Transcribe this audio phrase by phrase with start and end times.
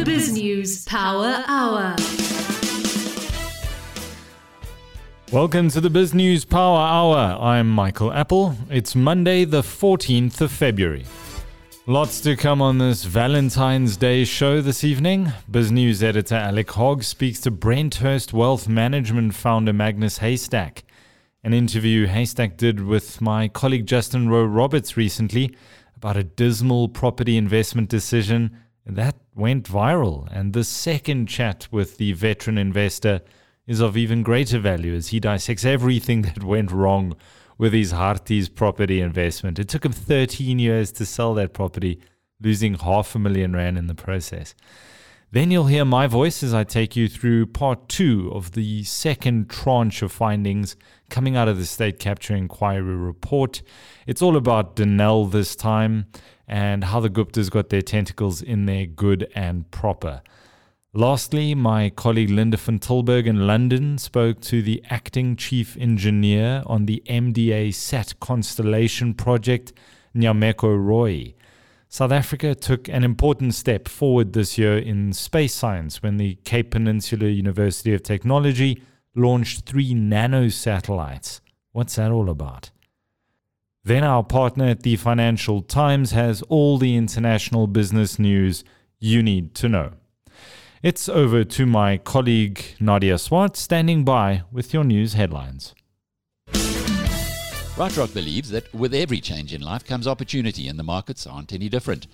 [0.00, 1.94] The Biz News Power Hour.
[5.30, 7.36] Welcome to the Biz News Power Hour.
[7.38, 8.56] I'm Michael Appel.
[8.70, 11.04] It's Monday, the 14th of February.
[11.86, 15.34] Lots to come on this Valentine's Day show this evening.
[15.50, 20.82] Biz News editor Alec Hogg speaks to Brenthurst Wealth Management founder Magnus Heystek.
[21.44, 25.54] An interview Heystek did with my colleague Justin Rowe Roberts recently
[25.94, 28.56] about a dismal property investment decision
[28.86, 30.28] that went viral.
[30.30, 33.22] And the second chat with the veteran investor
[33.66, 37.16] is of even greater value as he dissects everything that went wrong
[37.58, 39.58] with his Harties property investment.
[39.58, 42.00] It took him 13 years to sell that property,
[42.40, 44.54] losing half a million rand in the process.
[45.32, 49.48] Then you'll hear my voice as I take you through part two of the second
[49.48, 50.74] tranche of findings
[51.08, 53.62] coming out of the State Capture Inquiry report.
[54.08, 56.06] It's all about Denel this time
[56.50, 60.20] and how the Guptas got their tentacles in there good and proper.
[60.92, 66.86] Lastly, my colleague Linda van Tilburg in London spoke to the acting chief engineer on
[66.86, 69.72] the MDA SAT Constellation project,
[70.12, 71.34] Nyameko Royi.
[71.88, 76.72] South Africa took an important step forward this year in space science when the Cape
[76.72, 78.82] Peninsula University of Technology
[79.14, 81.40] launched three nano satellites.
[81.70, 82.70] What's that all about?
[83.82, 88.62] Then our partner at the Financial Times has all the international business news
[88.98, 89.92] you need to know.
[90.82, 95.74] It's over to my colleague Nadia Swart standing by with your news headlines.
[96.52, 101.70] BrightRock believes that with every change in life comes opportunity, and the markets aren't any
[101.70, 102.06] different.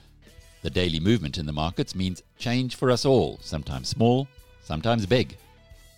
[0.62, 4.28] The daily movement in the markets means change for us all, sometimes small,
[4.62, 5.36] sometimes big.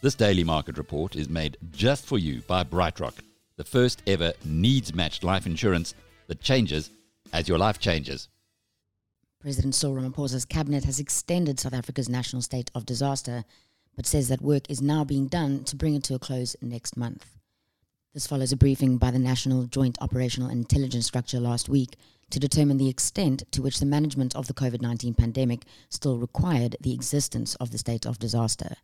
[0.00, 3.14] This daily market report is made just for you by BrightRock,
[3.58, 5.92] the first ever needs matched life insurance
[6.28, 6.90] that changes
[7.32, 8.28] as your life changes.
[9.40, 13.44] President Cyril Ramaphosa's cabinet has extended South Africa's national state of disaster,
[13.96, 16.96] but says that work is now being done to bring it to a close next
[16.96, 17.26] month.
[18.14, 21.96] This follows a briefing by the National Joint Operational Intelligence Structure last week
[22.30, 26.76] to determine the extent to which the management of the COVID 19 pandemic still required
[26.80, 28.76] the existence of the state of disaster.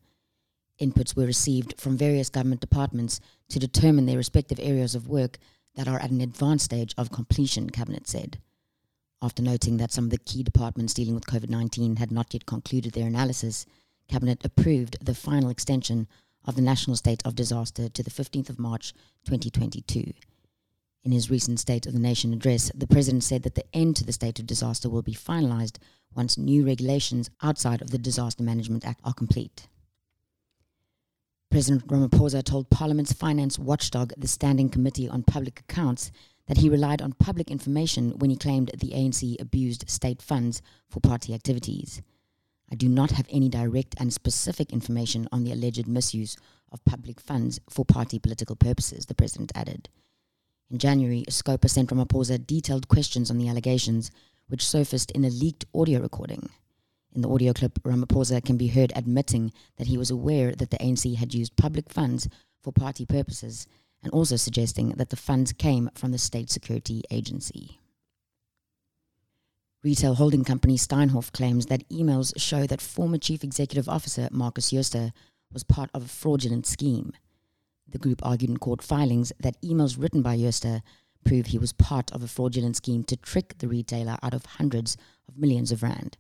[0.81, 5.39] Inputs were received from various government departments to determine their respective areas of work
[5.77, 8.39] that are at an advanced stage of completion, Cabinet said.
[9.23, 12.47] After noting that some of the key departments dealing with COVID 19 had not yet
[12.47, 13.67] concluded their analysis,
[14.09, 16.07] Cabinet approved the final extension
[16.45, 18.93] of the national state of disaster to the 15th of March
[19.25, 20.13] 2022.
[21.05, 24.05] In his recent State of the Nation address, the President said that the end to
[24.05, 25.77] the state of disaster will be finalized
[26.15, 29.69] once new regulations outside of the Disaster Management Act are complete.
[31.55, 36.11] President Ramaphosa told Parliament's finance watchdog, the Standing Committee on Public Accounts,
[36.49, 40.99] that he relied on public information when he claimed the ANC abused state funds for
[40.99, 42.03] party activities.
[42.73, 46.37] I do not have any direct and specific information on the alleged misuse
[46.73, 49.89] of public funds for party political purposes, the president added.
[50.73, 54.11] In January, Scopa sent Ramaphosa detailed questions on the allegations,
[54.49, 56.51] which surfaced in a leaked audio recording.
[57.15, 60.79] In the audio clip, Ramaphosa can be heard admitting that he was aware that the
[60.79, 62.29] ANC had used public funds
[62.61, 63.69] for party purposes
[64.03, 67.79] and also suggesting that the funds came from the State Security Agency.
[69.85, 75.13] Retail holding company Steinhoff claims that emails show that former Chief Executive Officer Markus Jooste
[75.53, 77.13] was part of a fraudulent scheme.
[77.87, 80.83] The group argued in court filings that emails written by Jooste
[81.25, 84.97] prove he was part of a fraudulent scheme to trick the retailer out of hundreds
[85.29, 86.17] of millions of rand.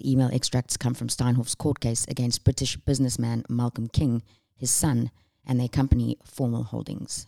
[0.00, 4.22] The email extracts come from Steinhoff's court case against British businessman Malcolm King,
[4.56, 5.10] his son,
[5.46, 7.26] and their company Formal Holdings.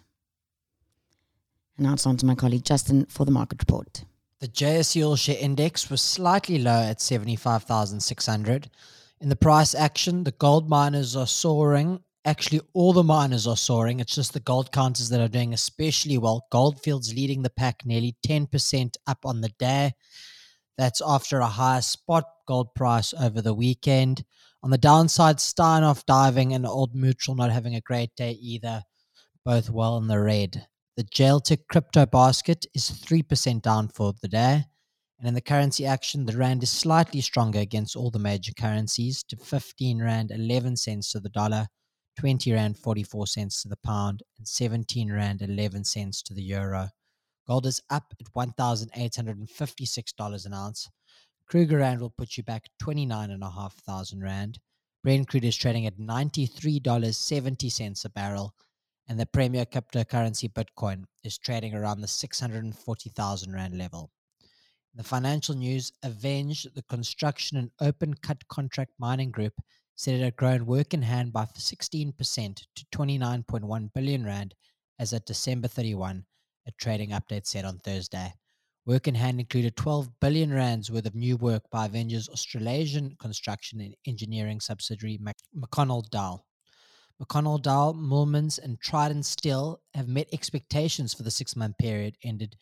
[1.76, 4.04] And now it's on to my colleague Justin for the market report.
[4.40, 8.70] The JSE Share Index was slightly lower at 75,600.
[9.20, 12.00] In the price action, the gold miners are soaring.
[12.24, 14.00] Actually, all the miners are soaring.
[14.00, 16.46] It's just the gold counters that are doing especially well.
[16.50, 19.92] Goldfields leading the pack nearly 10% up on the day.
[20.78, 24.24] That's after a higher spot gold price over the weekend.
[24.62, 28.82] On the downside, Steinhoff diving and Old Mutual not having a great day either,
[29.44, 30.66] both well in the red.
[30.96, 34.64] The Jaltech crypto basket is 3% down for the day.
[35.18, 39.22] And in the currency action, the Rand is slightly stronger against all the major currencies
[39.28, 41.68] to 15 Rand 11 cents to the dollar,
[42.18, 46.88] 20 Rand 44 cents to the pound, and 17 Rand 11 cents to the euro.
[47.46, 50.90] Gold is up at $1,856 an ounce.
[51.46, 54.58] Kruger Rand will put you back 29,500 Rand.
[55.02, 58.54] Brent crude is trading at $93.70 a barrel.
[59.08, 64.10] And the premier cryptocurrency Bitcoin is trading around the 640,000 Rand level.
[64.94, 69.54] The financial news Aveng the construction and open cut contract mining group
[69.96, 74.54] said it had grown work in hand by 16% to 29.1 billion rand
[74.98, 76.24] as at December 31,
[76.66, 78.34] a trading update said on Thursday.
[78.84, 83.80] Work in hand included 12 billion rands worth of new work by Aveng's Australasian construction
[83.80, 85.20] and engineering subsidiary
[85.56, 86.44] McConnell Dowell.
[87.22, 92.56] McConnell Dowell, Moolmans, and Trident Steel have met expectations for the six month period ended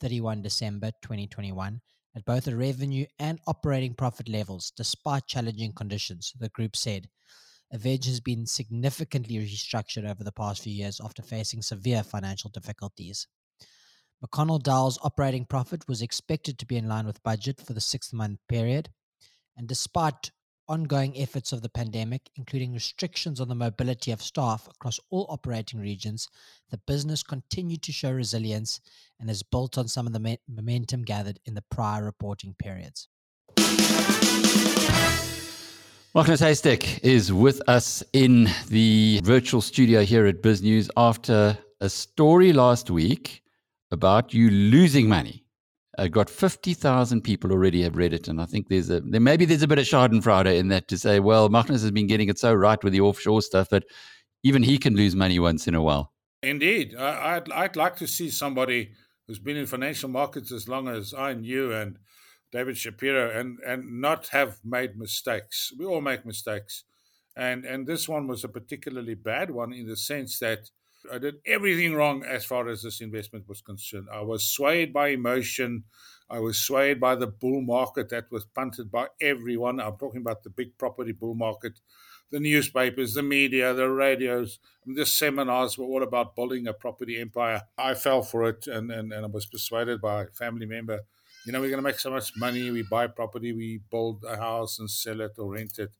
[0.00, 1.80] 31 December 2021
[2.14, 7.08] at both the revenue and operating profit levels, despite challenging conditions, the group said.
[7.74, 13.26] Aveng has been significantly restructured over the past few years after facing severe financial difficulties.
[14.24, 18.12] McConnell Dowell's operating profit was expected to be in line with budget for the six
[18.14, 18.88] month period.
[19.58, 20.30] And despite
[20.68, 25.80] ongoing efforts of the pandemic, including restrictions on the mobility of staff across all operating
[25.80, 26.28] regions,
[26.70, 28.80] the business continued to show resilience
[29.20, 33.08] and has built on some of the me- momentum gathered in the prior reporting periods.
[36.14, 41.90] Magnus Heystek is with us in the virtual studio here at Biz News after a
[41.90, 43.42] story last week
[43.90, 45.46] about you losing money
[45.98, 48.28] uh, got 50,000 people already have read it.
[48.28, 50.98] And I think there's a, there maybe there's a bit of Schadenfreude in that to
[50.98, 53.84] say, well, Magnus has been getting it so right with the offshore stuff, but
[54.42, 56.12] even he can lose money once in a while.
[56.42, 56.94] Indeed.
[56.96, 58.90] I, I'd, I'd like to see somebody
[59.26, 61.98] who's been in financial markets as long as I and you and
[62.52, 65.72] David Shapiro and, and not have made mistakes.
[65.78, 66.84] We all make mistakes.
[67.36, 70.70] And, and this one was a particularly bad one in the sense that
[71.12, 74.08] I did everything wrong as far as this investment was concerned.
[74.12, 75.84] I was swayed by emotion.
[76.28, 79.80] I was swayed by the bull market that was punted by everyone.
[79.80, 81.80] I'm talking about the big property bull market,
[82.30, 84.58] the newspapers, the media, the radios.
[84.84, 87.62] The seminars were all about building a property empire.
[87.78, 91.00] I fell for it and, and, and I was persuaded by a family member.
[91.44, 92.70] You know, we're going to make so much money.
[92.70, 95.92] We buy property, we build a house and sell it or rent it.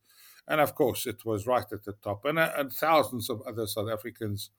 [0.48, 2.24] And of course, it was right at the top.
[2.24, 4.50] And, uh, and thousands of other South Africans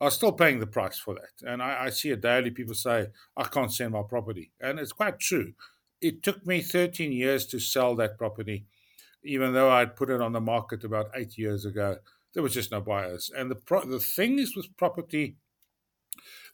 [0.00, 1.48] are still paying the price for that.
[1.48, 2.50] And I, I see it daily.
[2.50, 4.50] People say, I can't sell my property.
[4.60, 5.52] And it's quite true.
[6.00, 8.66] It took me 13 years to sell that property,
[9.22, 11.98] even though I'd put it on the market about eight years ago.
[12.34, 13.30] There was just no buyers.
[13.36, 15.36] And the, pro- the thing is with property,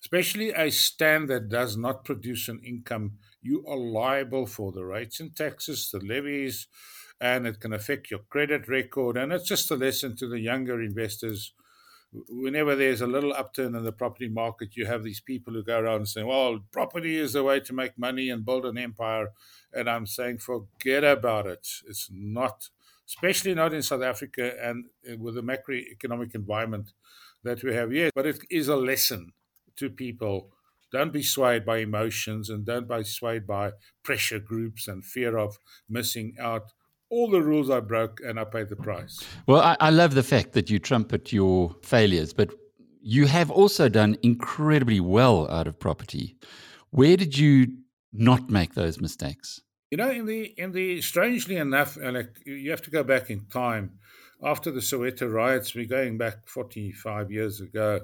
[0.02, 5.20] especially a stand that does not produce an income, you are liable for the rates
[5.20, 6.66] and taxes, the levies,
[7.18, 9.16] and it can affect your credit record.
[9.16, 11.54] And it's just a lesson to the younger investors
[12.12, 15.78] whenever there's a little upturn in the property market, you have these people who go
[15.78, 19.28] around saying, well, property is the way to make money and build an empire.
[19.72, 21.68] And I'm saying, forget about it.
[21.86, 22.70] It's not,
[23.06, 26.92] especially not in South Africa and uh, with the macroeconomic environment
[27.42, 28.10] that we have here.
[28.14, 29.32] But it is a lesson
[29.76, 30.50] to people.
[30.90, 33.72] Don't be swayed by emotions and don't be swayed by
[34.02, 35.58] pressure groups and fear of
[35.88, 36.72] missing out
[37.10, 39.24] all the rules I broke and I paid the price.
[39.46, 42.52] Well, I, I, love the fact that you trumpet your failures, but
[43.00, 46.36] you have also done incredibly well out of property.
[46.90, 47.68] Where did you
[48.12, 49.60] not make those mistakes?
[49.90, 53.46] You know, in the in the strangely enough, Alec, you have to go back in
[53.46, 53.98] time.
[54.40, 58.00] After the Soweto riots, we're going back 45 years ago.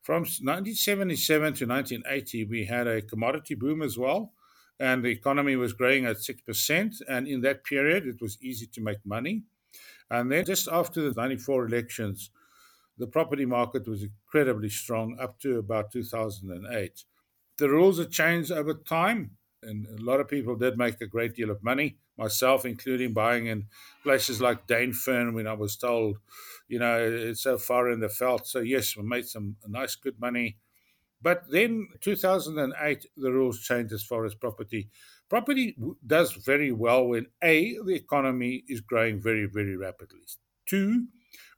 [0.00, 4.32] From 1977 to 1980, we had a commodity boom as well
[4.80, 7.02] and the economy was growing at 6%.
[7.08, 9.44] And in that period, it was easy to make money.
[10.10, 12.30] And then just after the 94 elections,
[12.96, 17.04] the property market was incredibly strong up to about 2008.
[17.58, 21.34] The rules have changed over time, and a lot of people did make a great
[21.34, 23.66] deal of money, myself including buying in
[24.02, 26.18] places like Dainfern when I was told,
[26.68, 28.46] you know, it's so far in the veld.
[28.46, 30.58] So, yes, we made some nice, good money
[31.20, 34.88] but then 2008, the rules changed as far as property.
[35.28, 40.20] Property does very well when A, the economy is growing very, very rapidly.
[40.66, 41.06] Two,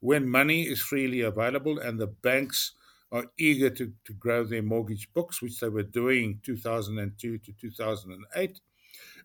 [0.01, 2.73] when money is freely available and the banks
[3.13, 8.61] are eager to, to grow their mortgage books, which they were doing 2002 to 2008.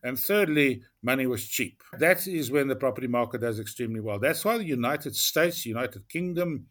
[0.04, 1.82] And thirdly, money was cheap.
[1.98, 4.20] That is when the property market does extremely well.
[4.20, 6.68] That's why the United States, United Kingdom,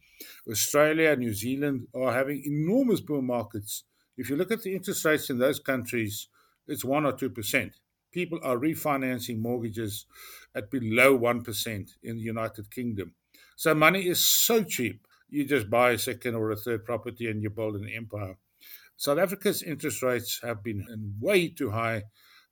[0.49, 3.83] Australia, New Zealand are having enormous boom markets.
[4.17, 6.29] If you look at the interest rates in those countries,
[6.67, 7.71] it's 1 or 2%.
[8.11, 10.05] People are refinancing mortgages
[10.55, 13.13] at below 1% in the United Kingdom.
[13.57, 15.05] So money is so cheap.
[15.29, 18.37] You just buy a second or a third property and you build an empire.
[18.95, 20.85] South Africa's interest rates have been
[21.19, 22.03] way too high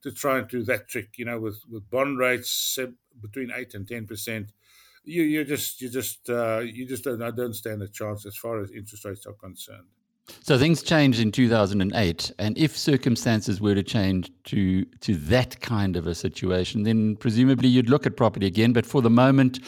[0.04, 1.16] to try and do that trick.
[1.16, 2.78] You know, with with bond rates
[3.20, 4.52] between eight and ten percent,
[5.02, 8.36] you you just you just uh, you just don't, I don't stand a chance as
[8.36, 9.86] far as interest rates are concerned.
[10.40, 15.96] So things changed in 2008, and if circumstances were to change to to that kind
[15.96, 18.72] of a situation, then presumably you'd look at property again.
[18.72, 19.60] But for the moment,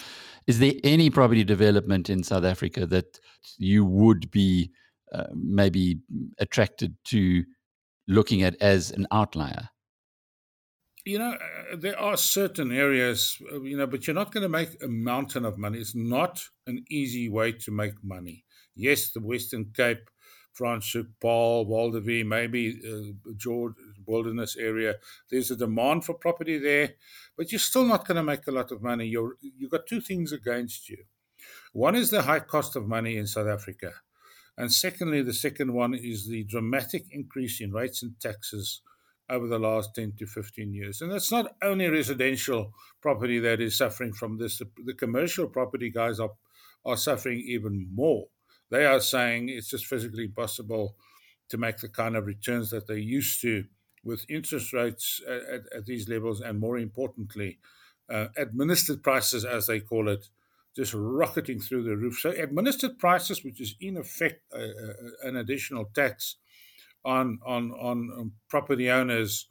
[0.47, 3.19] is there any property development in South Africa that
[3.59, 4.71] you would be
[5.12, 5.99] uh, maybe
[6.38, 7.45] attracted to
[8.07, 9.71] looking at as an outlier?
[11.07, 14.49] You know, uh, there are certain areas, uh, you know, but you're not going to
[14.49, 15.79] make a mountain of money.
[15.79, 18.45] It's not an easy way to make money.
[18.75, 20.11] Yes, the Western Cape,
[20.59, 24.97] Franschhoek, Paarl, Waldervie, maybe uh, George Wilderness area.
[25.31, 26.95] There's a demand for property there,
[27.37, 29.07] but you're still not going to make a lot of money.
[29.07, 31.05] You're you've got two things against you.
[31.73, 33.93] One is the high cost of money in South Africa,
[34.59, 38.81] and secondly, the second one is the dramatic increase in rates and taxes
[39.28, 41.00] over the last 10 to 15 years.
[41.00, 46.21] And it's not only residential property that is suffering from this, the, commercial property guys
[46.21, 46.33] are,
[46.85, 48.26] are suffering even more.
[48.71, 50.97] They are saying it's just physically impossible
[51.49, 53.64] to make the kind of returns that they used to
[54.04, 57.59] with interest rates at, at, these levels, and more importantly,
[58.09, 60.28] uh, administered prices, as they call it,
[60.76, 62.21] just rocketing through the roof.
[62.21, 64.42] So, administered prices, which is in effect
[65.23, 66.37] an additional tax
[67.07, 69.47] on, on, on um, property owners,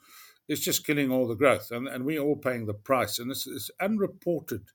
[0.48, 1.72] is just killing all the growth.
[1.72, 3.18] And, and we're all paying the price.
[3.18, 4.66] And it's, it's unreported.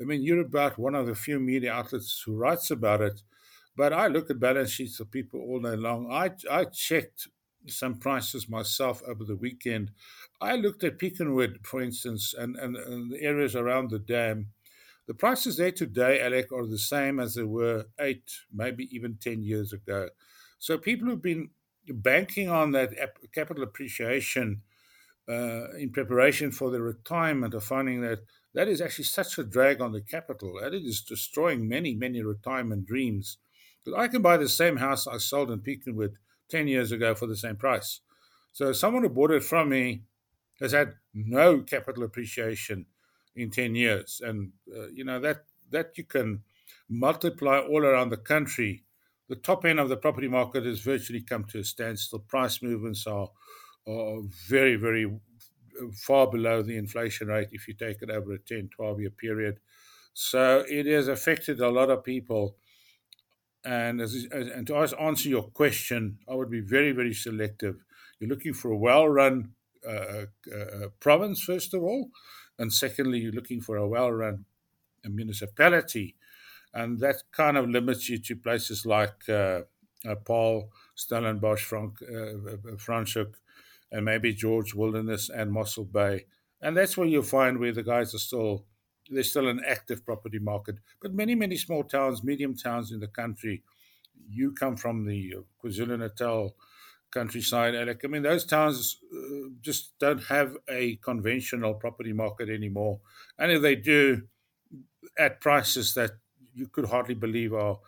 [0.00, 3.22] I mean, you're about one of the few media outlets who writes about it.
[3.76, 6.10] But I look at balance sheets of people all day long.
[6.10, 7.28] I, I checked
[7.66, 9.90] some prices myself over the weekend.
[10.40, 14.48] I looked at Pecanwood, for instance, and, and, and the areas around the dam.
[15.06, 19.42] The prices there today, Alec, are the same as they were eight, maybe even 10
[19.42, 20.10] years ago.
[20.58, 21.50] So people who've been
[21.94, 22.90] banking on that
[23.32, 24.62] capital appreciation
[25.28, 28.20] uh, in preparation for the retirement are finding that
[28.54, 32.22] that is actually such a drag on the capital that it is destroying many, many
[32.22, 33.38] retirement dreams.
[33.84, 36.14] But I can buy the same house I sold in Pecanwood
[36.48, 38.00] 10 years ago for the same price.
[38.52, 40.02] So someone who bought it from me
[40.60, 42.86] has had no capital appreciation
[43.36, 44.20] in 10 years.
[44.24, 46.42] And, uh, you know, that, that you can
[46.88, 48.84] multiply all around the country.
[49.28, 52.20] The top end of the property market has virtually come to a standstill.
[52.20, 53.28] Price movements are,
[53.86, 55.20] are very, very
[55.94, 59.60] far below the inflation rate if you take it over a 10, 12 year period.
[60.14, 62.56] So it has affected a lot of people
[63.64, 67.84] and as, and to answer your question, I would be very very selective.
[68.18, 69.52] You're looking for a well-run
[69.86, 72.10] uh, uh, uh, province first of all,
[72.58, 74.44] and secondly, you're looking for a well-run
[75.04, 76.16] municipality,
[76.74, 79.62] and that kind of limits you to places like uh,
[80.06, 83.34] uh Paarl, Stellenbosch, Frank, uh, Franschhoek,
[83.90, 86.26] and maybe George Wilderness and Mossel Bay,
[86.60, 88.64] and that's where you'll find where the guys are still
[89.10, 90.76] there's still an active property market.
[91.00, 93.62] But many, many small towns, medium towns in the country,
[94.28, 95.34] you come from the
[95.64, 96.54] KwaZulu Natal
[97.10, 98.02] countryside, Alec.
[98.04, 103.00] I mean, those towns uh, just don't have a conventional property market anymore.
[103.38, 104.22] And if they do,
[105.18, 106.12] at prices that
[106.58, 107.78] you could hardly believe are.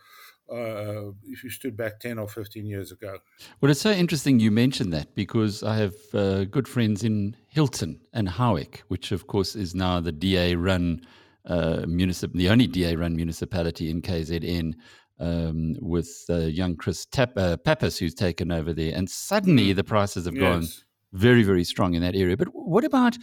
[0.51, 3.19] Uh, if you stood back 10 or 15 years ago.
[3.61, 8.01] Well, it's so interesting you mentioned that because I have uh, good friends in Hilton
[8.11, 11.07] and Howick, which of course is now the DA run
[11.45, 14.73] uh, municip- the only DA run municipality in KZN.
[15.19, 19.75] Um, with uh, young Chris Tap- uh, Pappas, who's taken over there, and suddenly mm.
[19.75, 20.41] the prices have yes.
[20.41, 20.67] gone
[21.13, 22.35] very, very strong in that area.
[22.35, 23.17] But what about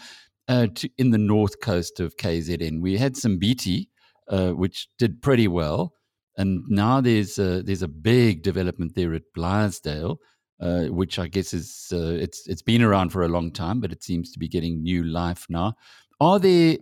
[0.46, 2.80] uh, to, in the north coast of KZN?
[2.80, 3.88] We had some BT,
[4.28, 5.94] uh, which did pretty well,
[6.36, 10.18] and now there's a, there's a big development there at Blythedale,
[10.60, 13.92] uh, which I guess is uh, it's it's been around for a long time, but
[13.92, 15.74] it seems to be getting new life now.
[16.20, 16.78] Are there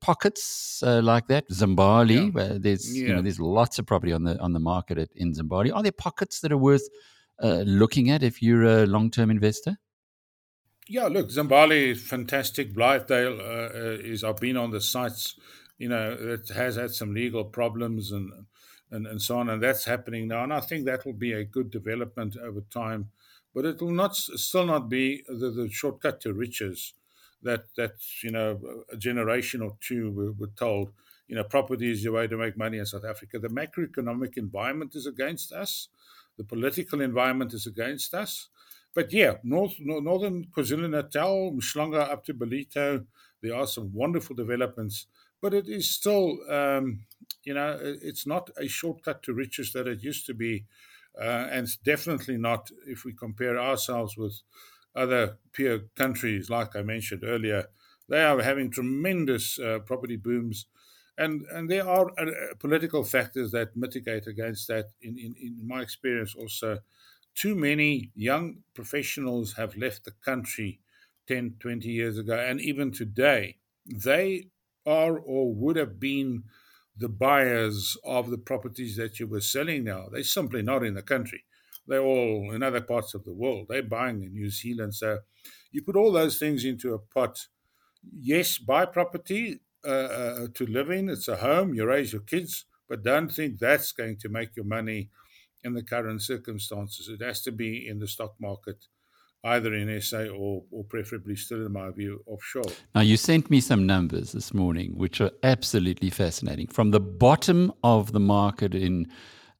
[0.00, 1.48] pockets uh, like that?
[1.50, 2.30] Zimbali, yeah.
[2.30, 3.08] where there's yeah.
[3.08, 5.74] you know there's lots of property on the on the market at, in Zimbali.
[5.74, 6.86] Are there pockets that are worth
[7.42, 9.78] uh, looking at if you're a long term investor?
[10.86, 12.74] Yeah, look, Zimbali is fantastic.
[12.74, 15.38] Blythedale uh, is I've been on the sites.
[15.78, 18.46] You know, it has had some legal problems and
[18.90, 20.44] and, and so on, and that's happening now.
[20.44, 23.10] And I think that will be a good development over time,
[23.54, 26.92] but it will not still not be the, the shortcut to riches
[27.42, 28.60] that that you know
[28.92, 30.92] a generation or two were, were told
[31.28, 33.38] you know property is the way to make money in South Africa.
[33.38, 35.88] The macroeconomic environment is against us.
[36.36, 38.48] The political environment is against us.
[38.94, 43.04] But yeah, North, Northern KwaZulu Natal, Mhlanga up to Ballito,
[43.42, 45.06] there are some wonderful developments,
[45.44, 47.04] but it is still, um,
[47.42, 50.64] you know, it's not a shortcut to riches that it used to be.
[51.20, 54.40] Uh, and definitely not if we compare ourselves with
[54.96, 57.66] other peer countries, like I mentioned earlier,
[58.08, 60.64] they are having tremendous uh, property booms.
[61.18, 64.92] And, and there are uh, political factors that mitigate against that.
[65.02, 66.78] In, in, in my experience, also,
[67.34, 70.80] too many young professionals have left the country
[71.28, 73.58] 10, 20 years ago, and even today.
[73.86, 74.46] They
[74.86, 76.44] are or would have been
[76.96, 80.06] the buyers of the properties that you were selling now.
[80.10, 81.44] They're simply not in the country.
[81.86, 83.66] They're all in other parts of the world.
[83.68, 84.94] They're buying in New Zealand.
[84.94, 85.18] So
[85.70, 87.46] you put all those things into a pot.
[88.16, 91.08] Yes, buy property uh, uh, to live in.
[91.08, 91.74] It's a home.
[91.74, 95.10] You raise your kids, but don't think that's going to make your money
[95.62, 97.08] in the current circumstances.
[97.08, 98.86] It has to be in the stock market
[99.44, 102.72] either in SA or, or preferably still, in my view, offshore.
[102.94, 106.66] Now, you sent me some numbers this morning, which are absolutely fascinating.
[106.68, 109.06] From the bottom of the market in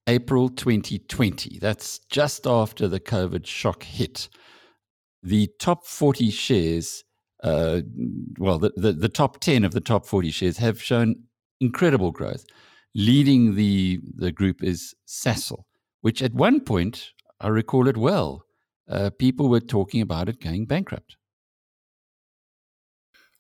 [0.07, 4.29] April 2020, that's just after the COVID shock hit,
[5.23, 7.05] the top 40 shares,
[7.43, 7.81] uh,
[8.38, 11.14] well, the, the, the top 10 of the top 40 shares have shown
[11.61, 12.45] incredible growth.
[12.95, 15.64] Leading the, the group is Sasol,
[16.00, 17.11] which at one point,
[17.41, 18.45] I recall it well,
[18.88, 21.17] uh, people were talking about it going bankrupt.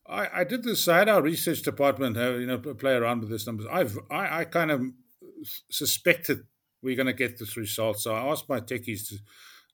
[0.06, 0.86] I, I did this.
[0.86, 3.66] I had our research department, have, you know, play around with these numbers.
[3.70, 4.82] I've I, I kind of
[5.70, 6.40] suspected
[6.82, 9.16] we're going to get this result, so I asked my techies to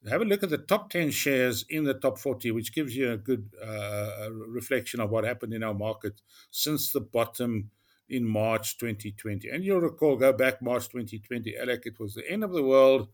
[0.09, 3.13] have a look at the top 10 shares in the top 40, which gives you
[3.13, 7.71] a good uh, reflection of what happened in our market since the bottom
[8.09, 9.49] in March 2020.
[9.49, 13.09] And you'll recall, go back March 2020, Alec, it was the end of the world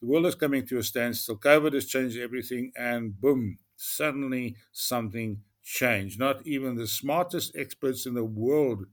[0.00, 1.36] the world is coming to a standstill.
[1.36, 6.18] COVID has changed everything, and boom, suddenly something changed.
[6.18, 8.86] Not even the smartest experts in the world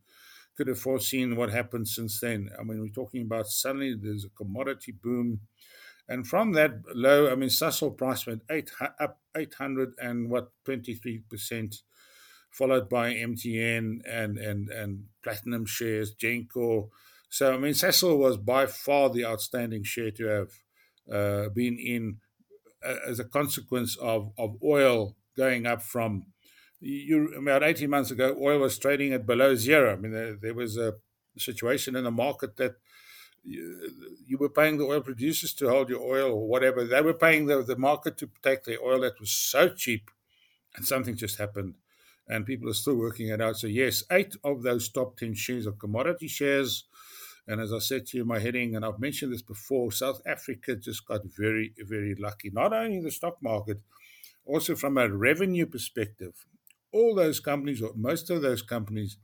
[0.57, 2.49] could have foreseen what happened since then.
[2.59, 5.41] I mean, we're talking about suddenly there's a commodity boom.
[6.09, 11.81] And from that low, I mean, Sasol price went eight, up 800 and what, 23%,
[12.49, 16.89] followed by MTN and, and, and Platinum shares, Genco.
[17.29, 20.51] So, I mean, Sasol was by far the outstanding share to have
[21.11, 22.17] uh, been in
[22.85, 26.25] uh, as a consequence of, of oil going up from
[26.79, 29.93] you about 18 months ago oil was trading at below zero.
[29.93, 30.95] I mean there, there was a
[31.37, 32.75] situation in the market that
[33.43, 33.91] you,
[34.25, 36.83] you, were paying the oil producers to hold your oil or whatever.
[36.83, 40.11] They were paying the, the market to take the oil that was so cheap
[40.75, 41.75] and something just happened
[42.27, 43.57] and people are still working it out.
[43.57, 46.83] So yes eight of those top 10 shares are commodity shares
[47.47, 50.75] and as I said to you, my heading, and I've mentioned this before, South Africa
[50.75, 52.49] just got very, very lucky.
[52.49, 53.79] Not only in the stock market,
[54.45, 56.45] also from a revenue perspective.
[56.91, 59.17] All those companies, or most of those companies,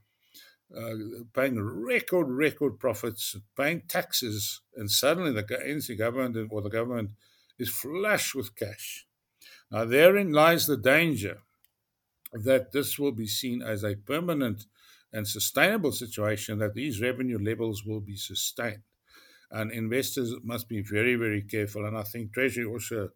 [0.76, 0.94] uh,
[1.34, 7.12] paying record, record profits, paying taxes, and suddenly the ANC government or the government
[7.60, 9.06] is flush with cash.
[9.72, 11.40] Now, therein lies the danger
[12.32, 14.66] that this will be seen as a permanent
[15.14, 18.82] and sustainable situation that these revenue levels will be sustained.
[19.52, 21.86] And investors must be very, very careful.
[21.86, 23.10] And I think Treasury also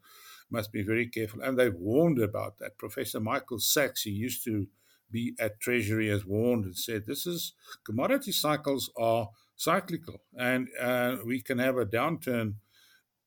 [0.51, 1.41] must be very careful.
[1.41, 2.77] And they've warned about that.
[2.77, 4.67] Professor Michael Sachs, he used to
[5.09, 11.15] be at Treasury, has warned and said this is commodity cycles are cyclical and uh,
[11.25, 12.55] we can have a downturn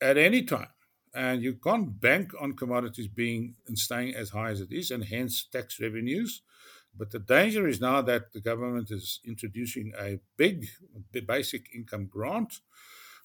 [0.01, 0.69] at any time.
[1.13, 5.03] And you can't bank on commodities being and staying as high as it is, and
[5.03, 6.41] hence tax revenues
[6.97, 10.67] but the danger is now that the government is introducing a big
[11.25, 12.59] basic income grant.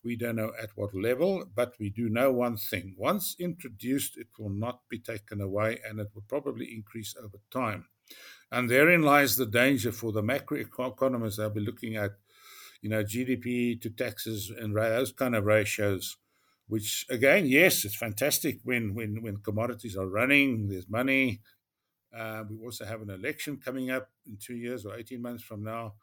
[0.04, 2.94] We don't know at what level, but we do know one thing.
[2.96, 7.86] Once introduced, it will not be taken away and it will probably increase over time.
[8.52, 11.36] And therein lies the danger for the macroeconomists.
[11.36, 12.12] They'll be looking at,
[12.80, 16.16] you know, GDP to taxes and those kind of ratios,
[16.68, 21.40] which again, yes, it's fantastic when, when, when commodities are running, there's money,
[22.14, 25.62] uh, we also have an election coming up in two years or 18 months from
[25.62, 25.94] now.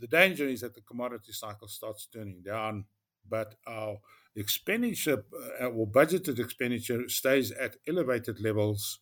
[0.00, 2.84] The danger is that the commodity cycle starts turning down,
[3.28, 3.98] but our
[4.36, 5.24] expenditure
[5.60, 9.00] uh, or budgeted expenditure stays at elevated levels,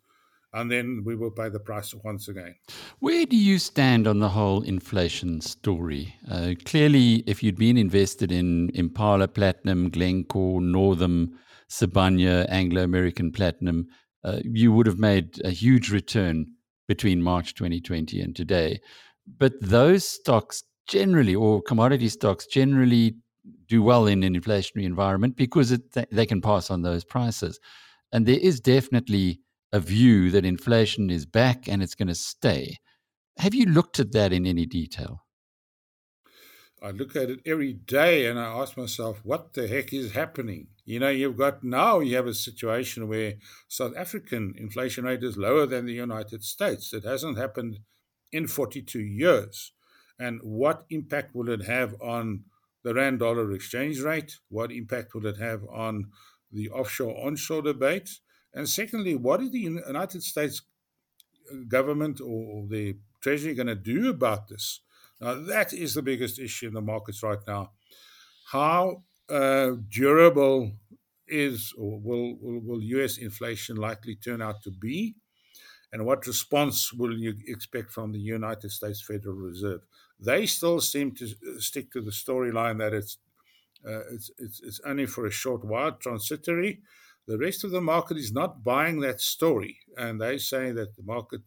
[0.53, 2.55] and then we will pay the price once again.
[3.01, 6.15] Where do you stand on the whole inflation story?
[6.31, 13.89] Uh, clearly, if you'd been invested in Impala Platinum, Glencore, Northam, Sibanye, Anglo American Platinum,
[14.25, 16.47] uh, you would have made a huge return
[16.89, 18.81] between March 2020 and today.
[19.39, 23.17] But those stocks generally, or commodity stocks generally,
[23.69, 27.59] do well in an inflationary environment because it, they can pass on those prices.
[28.13, 29.41] And there is definitely
[29.73, 32.77] a view that inflation is back and it's going to stay.
[33.39, 35.26] Have you looked at that in any detail?
[36.83, 40.69] I look at it every day and I ask myself, what the heck is happening?
[40.85, 43.35] You know, you've got now you have a situation where
[43.67, 46.93] South African inflation rate is lower than the United States.
[46.93, 47.81] It hasn't happened
[48.31, 49.73] in 42 years.
[50.19, 52.45] And what impact will it have on
[52.85, 54.39] the rand dollar exchange rate?
[54.49, 56.11] What impact will it have on
[56.53, 58.21] the offshore onshore debate?
[58.55, 60.63] And secondly, what is the United States
[61.69, 64.81] government or the Treasury going to do about this?
[65.21, 67.73] Now, that is the biggest issue in the markets right now.
[68.53, 70.73] How uh, durable
[71.27, 75.17] is or will, will, will US inflation likely turn out to be?
[75.93, 79.81] And what response will you expect from the United States Federal Reserve?
[80.21, 83.19] They still seem to uh, stick to the storyline that it's,
[83.87, 86.81] uh, it's, it's, it's only for a short while, transitory.
[87.27, 91.03] The rest of the market is not buying that story, and they say that the
[91.03, 91.43] market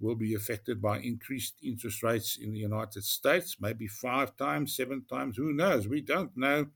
[0.00, 5.04] will be affected by increased interest rates in the United States, maybe five times, seven
[5.08, 5.88] times, who knows?
[5.88, 6.68] We don't know.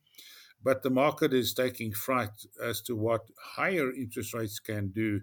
[0.63, 5.23] But the market is taking fright as to what higher interest rates can do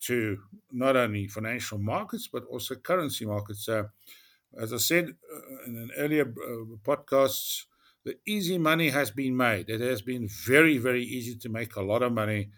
[0.00, 0.38] to
[0.70, 3.68] not only financial markets, but also currency markets.
[3.68, 3.84] Uh,
[4.58, 7.64] as I said uh, in an earlier uh, podcasts,
[8.04, 9.68] the easy money has been made.
[9.68, 12.50] It has been very, very easy to make a lot of money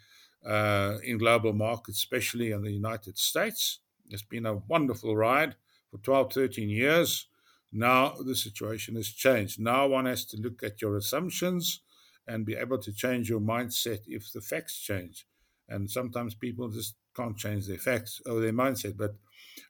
[0.45, 3.81] uh, in global markets, especially in the United States.
[4.11, 5.57] It's been a wonderful ride
[5.91, 7.27] for 12, 13 years.
[7.73, 9.61] Now the situation has changed.
[9.61, 11.81] Now one has to look at your assumptions
[12.27, 15.27] and be able to change your mindset if the facts change.
[15.69, 18.97] And sometimes people just can't change their facts or their mindset.
[18.97, 19.15] But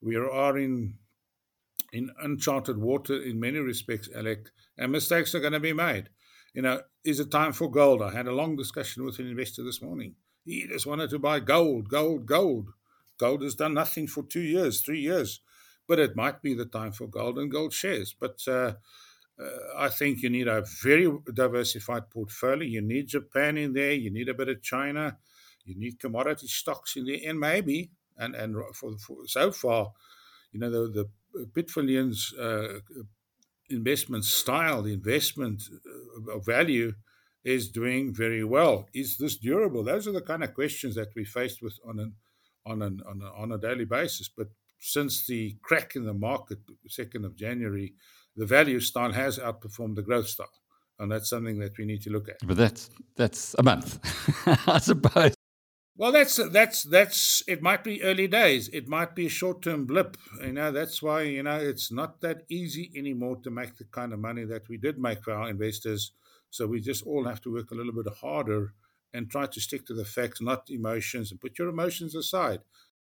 [0.02, 0.94] we are in
[1.92, 6.10] in uncharted water in many respects, Alec, and mistakes are going to be made.
[6.54, 8.02] You know, is it time for gold?
[8.02, 10.14] I had a long discussion with an investor this morning.
[10.44, 12.70] He just wanted to buy gold, gold, gold.
[13.18, 15.40] Gold has done nothing for two years, three years,
[15.86, 18.14] but it might be the time for gold and gold shares.
[18.18, 18.74] But uh,
[19.40, 22.68] uh, I think you need a very diversified portfolio.
[22.68, 23.92] You need Japan in there.
[23.92, 25.18] You need a bit of China.
[25.64, 29.92] You need commodity stocks in there, and maybe and and for, for so far,
[30.52, 32.80] you know the the Pitfalion's uh,
[33.68, 35.62] investment style, the investment
[36.32, 36.94] uh, value
[37.44, 38.88] is doing very well.
[38.92, 39.84] Is this durable?
[39.84, 42.14] Those are the kind of questions that we faced with on an
[42.68, 44.28] on an, on a, on a daily basis.
[44.28, 47.94] But since the crack in the market, second of January,
[48.36, 50.46] the value style has outperformed the growth style,
[50.98, 52.36] and that's something that we need to look at.
[52.44, 53.98] But that's that's a month,
[54.68, 55.34] I suppose.
[55.96, 57.42] Well, that's that's that's.
[57.48, 58.68] It might be early days.
[58.68, 60.16] It might be a short-term blip.
[60.40, 64.12] You know, that's why you know it's not that easy anymore to make the kind
[64.12, 66.12] of money that we did make for our investors.
[66.50, 68.74] So we just all have to work a little bit harder
[69.14, 72.60] and try to stick to the facts, not emotions, and put your emotions aside.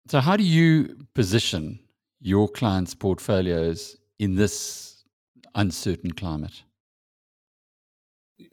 [0.09, 1.79] So, how do you position
[2.19, 5.03] your clients' portfolios in this
[5.55, 6.63] uncertain climate?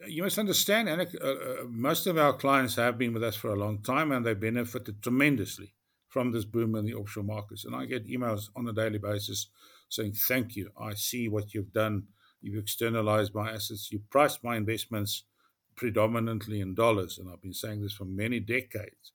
[0.07, 3.49] You must understand, Anik, uh, uh, most of our clients have been with us for
[3.49, 5.73] a long time and they've benefited tremendously
[6.07, 7.65] from this boom in the offshore markets.
[7.65, 9.47] And I get emails on a daily basis
[9.89, 10.69] saying, Thank you.
[10.79, 12.03] I see what you've done.
[12.41, 13.91] You've externalized my assets.
[13.91, 15.23] You priced my investments
[15.75, 17.17] predominantly in dollars.
[17.17, 19.11] And I've been saying this for many decades.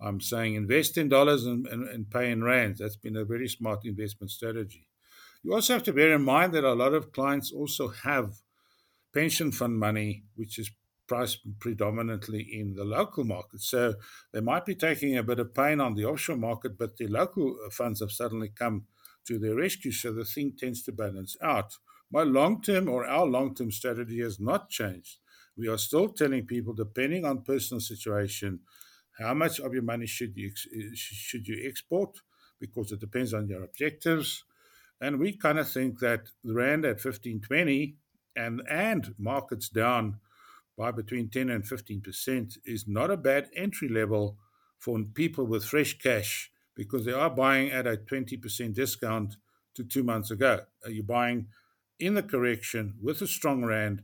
[0.00, 2.80] I'm saying invest in dollars and, and, and pay in rands.
[2.80, 4.86] That's been a very smart investment strategy.
[5.42, 8.34] You also have to bear in mind that a lot of clients also have
[9.12, 10.70] pension fund money, which is
[11.06, 13.60] priced predominantly in the local market.
[13.60, 13.94] So
[14.32, 17.56] they might be taking a bit of pain on the offshore market, but the local
[17.64, 18.86] uh, funds have suddenly come
[19.26, 19.92] to their rescue.
[19.92, 21.74] So the thing tends to balance out.
[22.10, 25.18] My long term or our long term strategy has not changed.
[25.56, 28.60] We are still telling people, depending on personal situation,
[29.18, 32.18] how much of your money should you eh, should you export
[32.60, 34.44] because it depends on your objectives.
[35.00, 37.96] And we kind of think that the rand at 1520
[38.36, 40.20] and and markets down
[40.76, 44.38] by between 10 and 15% is not a bad entry level
[44.78, 49.36] for people with fresh cash because they are buying at a 20% discount
[49.74, 50.60] to two months ago.
[50.84, 51.48] Are you buying
[52.00, 54.02] in the correction with a strong rand?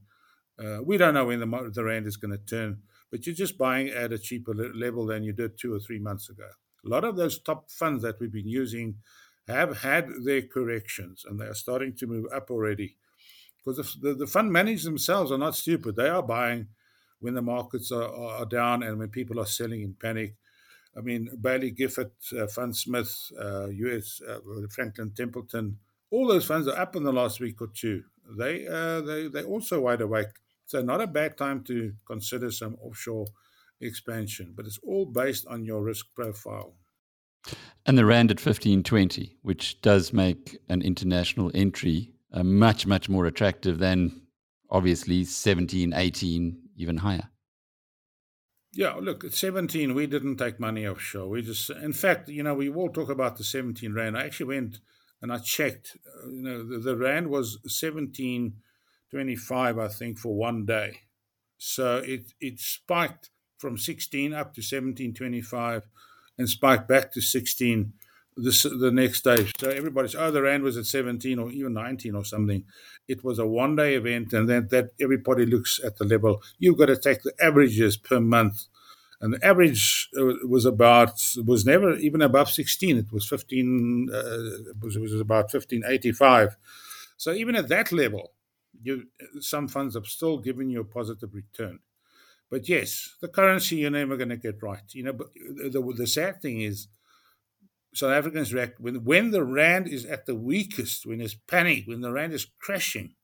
[0.63, 2.79] Uh, we don't know when the, the rand is going to turn,
[3.11, 6.29] but you're just buying at a cheaper level than you did two or three months
[6.29, 6.49] ago.
[6.85, 8.97] A lot of those top funds that we've been using
[9.49, 12.97] have had their corrections and they are starting to move up already
[13.65, 15.97] because the, the, fund managers themselves are not stupid.
[15.97, 16.69] They are buying
[17.21, 20.35] when the markets are, are, down and when people are selling in panic.
[20.97, 24.39] I mean, Baillie Gifford, uh, Fundsmith, uh, US, uh,
[24.71, 25.79] Franklin Templeton,
[26.11, 28.05] all those funds are up in the last week or two.
[28.37, 30.29] They uh, they they also wide awake.
[30.71, 33.27] So not a bad time to consider some offshore
[33.81, 36.77] expansion, but it's all based on your risk profile.
[37.87, 43.09] And the rand at fifteen twenty, which does make an international entry uh, much, much
[43.09, 44.23] more attractive than
[44.71, 47.29] obviously 17, 18, even higher.
[48.73, 51.29] Yeah, look, at 17, we didn't take money offshore.
[51.29, 54.17] We just, in fact, you know, we all talk about the 17 Rand.
[54.17, 54.79] I actually went
[55.21, 57.59] and I checked, uh, you know, the, the Rand was
[59.13, 61.01] 17.25, I think, for one day.
[61.59, 65.83] So it, it spiked from 16 up to 17.25
[66.39, 67.93] and spiked back to 16
[68.37, 69.51] this, the next day.
[69.59, 72.65] So everybody's, oh, the Rand was at 17 or even 19 or something.
[73.09, 76.43] It was a one day event, and then that everybody looks at the level.
[76.59, 78.67] You've got to take the averages per month.
[79.23, 82.97] And the average uh, was about, was never even above 16.
[82.97, 86.57] It was 15, uh, it, was, it was about 1585.
[87.19, 88.33] So even at that level,
[88.83, 89.05] you,
[89.41, 91.81] some funds have still given you a positive return.
[92.51, 94.83] But yes, the currency you're never going to get right.
[94.93, 96.89] You know, but the, the sad thing is,
[97.95, 102.01] South Africans react when when the rand is at the weakest, when there's panic, when
[102.01, 103.15] the rand is crashing.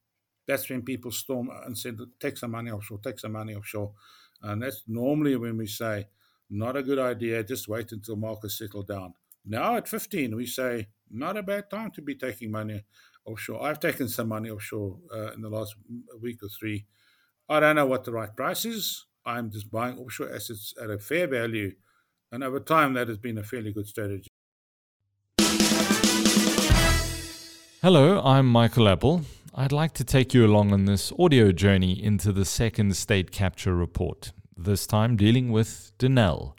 [0.47, 3.93] That's when people storm and say, "Take some money offshore, take some money offshore,"
[4.43, 6.09] and that's normally when we say,
[6.51, 7.45] "Not a good idea.
[7.45, 11.93] Just wait until markets settle down." Now at 15, we say, "Not a bad time
[11.93, 12.85] to be taking money
[13.27, 15.77] offshore." I've taken some money offshore uh, in the last
[16.21, 16.87] week or three.
[17.49, 19.07] I don't know what the right price is.
[19.25, 21.73] I'm just buying offshore assets at a fair value,
[22.33, 24.31] and over time, that has been a fairly good strategy.
[27.83, 29.23] Hello, I'm Michael Appel.
[29.55, 33.75] I'd like to take you along on this audio journey into the second state capture
[33.75, 36.55] report, this time dealing with Denel.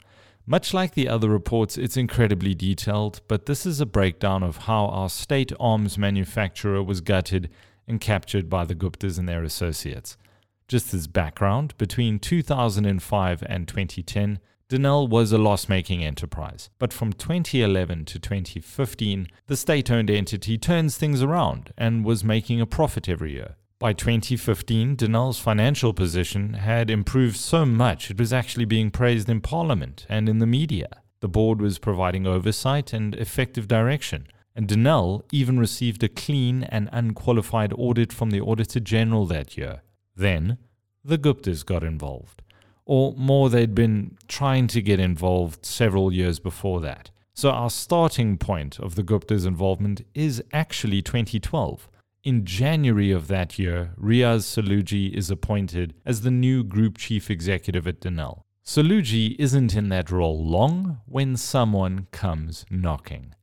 [0.50, 4.86] Much like the other reports, it's incredibly detailed, but this is a breakdown of how
[4.86, 7.50] our state arms manufacturer was gutted
[7.86, 10.16] and captured by the Guptas and their associates.
[10.66, 14.38] Just as background, between 2005 and 2010,
[14.70, 20.56] Denel was a loss making enterprise, but from 2011 to 2015, the state owned entity
[20.56, 23.56] turns things around and was making a profit every year.
[23.78, 29.40] By 2015, Denel's financial position had improved so much it was actually being praised in
[29.40, 30.88] Parliament and in the media.
[31.20, 36.88] The board was providing oversight and effective direction, and Denel even received a clean and
[36.92, 39.82] unqualified audit from the Auditor General that year.
[40.16, 40.58] Then,
[41.04, 42.42] the Guptas got involved
[42.88, 47.10] or more they'd been trying to get involved several years before that.
[47.34, 51.86] So our starting point of the Gupta's involvement is actually 2012.
[52.28, 57.88] In January of that year, Riaz Saloojee is appointed as the new group chief executive
[57.88, 58.42] at Denel.
[58.62, 63.34] Saloojee isn't in that role long when someone comes knocking.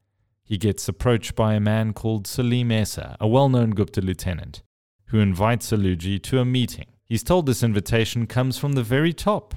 [0.43, 4.61] He gets approached by a man called Salim Essa, a well known Gupta lieutenant,
[5.05, 6.85] who invites Saloojee to a meeting.
[7.05, 9.55] He's told this invitation comes from the very top.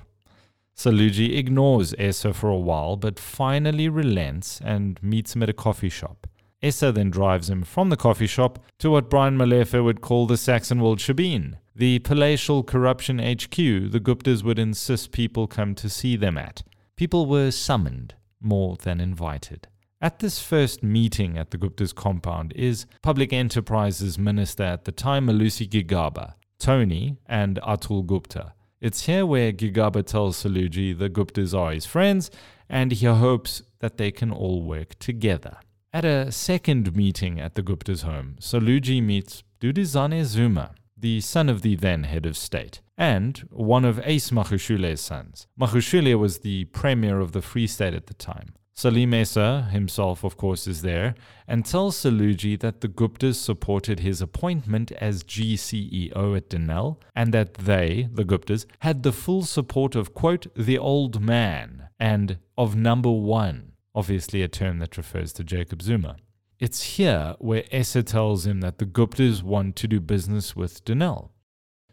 [0.74, 5.90] Saloojee ignores Essa for a while, but finally relents and meets him at a coffee
[5.90, 6.26] shop.
[6.62, 10.34] Essa then drives him from the coffee shop to what Brian Molefe would call the
[10.34, 16.36] Saxonwold Shebeen, the palatial corruption HQ the Guptas would insist people come to see them
[16.36, 16.62] at.
[16.96, 19.68] People were summoned more than invited.
[20.00, 25.26] At this first meeting at the Gupta's compound is Public Enterprises Minister at the time,
[25.26, 28.52] Malusi Gigaba, Tony, and Atul Gupta.
[28.80, 32.30] It's here where Gigaba tells Saloojee the Guptas are his friends
[32.68, 35.58] and he hopes that they can all work together.
[35.90, 41.62] At a second meeting at the Gupta's home, Saloojee meets Duduzane Zuma, the son of
[41.62, 45.46] the then head of state, and one of Ace Magashule's sons.
[45.58, 48.52] Magashule was the premier of the Free State at the time.
[48.74, 51.14] Salim Essa himself, of course, is there
[51.48, 57.54] and tells Saloojee that the Guptas supported his appointment as GCEO at Denel and that
[57.54, 63.10] they, the Guptas, had the full support of, quote, the old man and of number
[63.10, 66.14] one, obviously a term that refers to Jacob Zuma.
[66.60, 71.30] It's here where Essa tells him that the Guptas want to do business with Denel.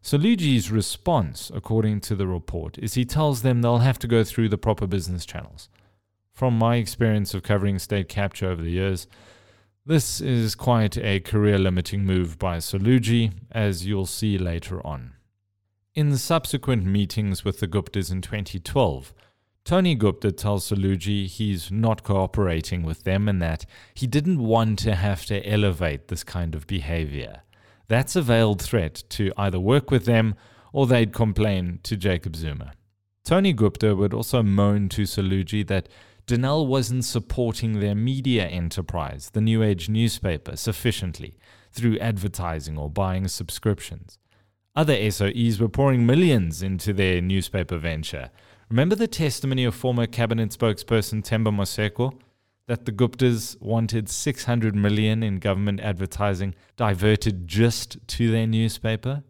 [0.04, 4.50] Saloojee's response, according to the report, is he tells them they'll have to go through
[4.50, 5.68] the proper business channels.
[6.32, 9.08] From my experience of covering state capture over the years,
[9.84, 15.14] this is quite a career limiting move by Saloojee, as you'll see later on.
[15.96, 19.12] In subsequent meetings with the Guptas in 2012,
[19.66, 24.94] Tony Gupta tells Saloojee he's not cooperating with them and that he didn't want to
[24.94, 27.42] have to elevate this kind of behavior.
[27.88, 30.36] That's a veiled threat to either work with them
[30.72, 32.74] or they'd complain to Jacob Zuma.
[33.24, 35.90] Tony Gupta would also moan to Saloojee that
[36.28, 41.40] Denel wasn't supporting their media enterprise, the New Age newspaper, sufficiently
[41.72, 44.20] through advertising or buying subscriptions.
[44.76, 48.30] Other SOEs were pouring millions into their newspaper venture.
[48.70, 52.20] Remember the testimony of former cabinet spokesperson Themba Maseko
[52.68, 59.24] that the Guptas wanted 600 million in government advertising diverted just to their newspaper?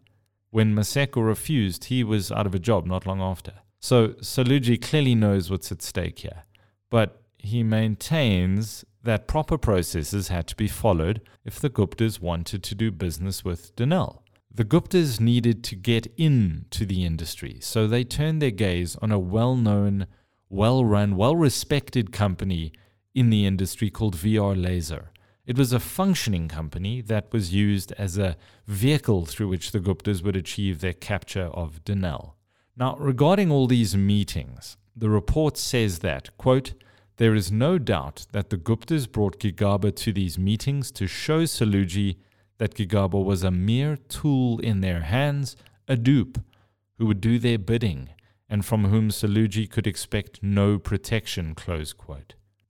[0.50, 3.52] When Maseko refused, he was out of a job not long after.
[3.78, 6.44] So Saloojee clearly knows what's at stake here
[6.90, 12.74] but he maintains that proper processes had to be followed if the Guptas wanted to
[12.74, 14.20] do business with Denel.
[14.56, 19.18] The Guptas needed to get into the industry, so they turned their gaze on a
[19.18, 20.06] well known,
[20.48, 22.72] well run, well respected company
[23.14, 25.10] in the industry called VR Laser.
[25.44, 30.22] It was a functioning company that was used as a vehicle through which the Guptas
[30.22, 32.32] would achieve their capture of Denel.
[32.78, 36.72] Now, regarding all these meetings, the report says that, quote,
[37.18, 42.16] there is no doubt that the Guptas brought Gigaba to these meetings to show Saloojee
[42.58, 45.56] that Gigaba was a mere tool in their hands,
[45.88, 46.38] a dupe,
[46.98, 48.08] who would do their bidding,
[48.48, 51.54] and from whom Saloojee could expect no protection.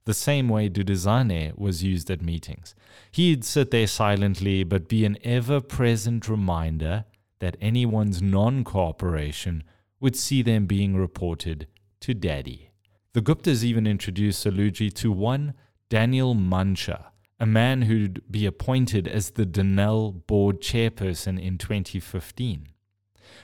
[0.05, 2.75] The same way Duduzane was used at meetings.
[3.11, 7.05] He'd sit there silently, but be an ever present reminder
[7.39, 9.63] that anyone's non cooperation
[9.99, 11.67] would see them being reported
[12.01, 12.71] to Daddy.
[13.13, 15.53] The Guptas even introduced Saloojee to one
[15.89, 17.05] Daniel Mantsha,
[17.39, 22.69] a man who'd be appointed as the Denel board chairperson in 2015.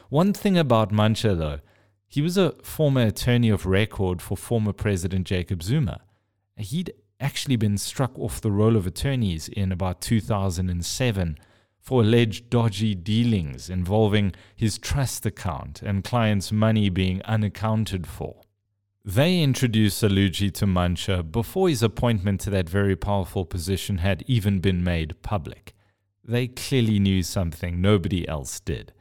[0.10, 1.60] One thing about Mantsha, though,
[2.08, 6.02] he was a former attorney of record for former President Jacob Zuma.
[6.56, 11.38] He'd actually been struck off the roll of attorneys in about 2007
[11.80, 18.43] for alleged dodgy dealings involving his trust account and clients' money being unaccounted for.
[19.06, 24.60] They introduced Saloojee to Mantsha before his appointment to that very powerful position had even
[24.60, 25.74] been made public.
[26.24, 28.94] They clearly knew something nobody else did.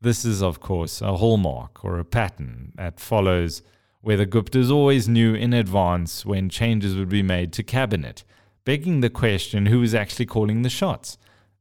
[0.00, 3.60] This is, of course, a hallmark or a pattern that follows
[4.00, 8.24] where the Guptas always knew in advance when changes would be made to cabinet,
[8.64, 11.18] begging the question who was actually calling the shots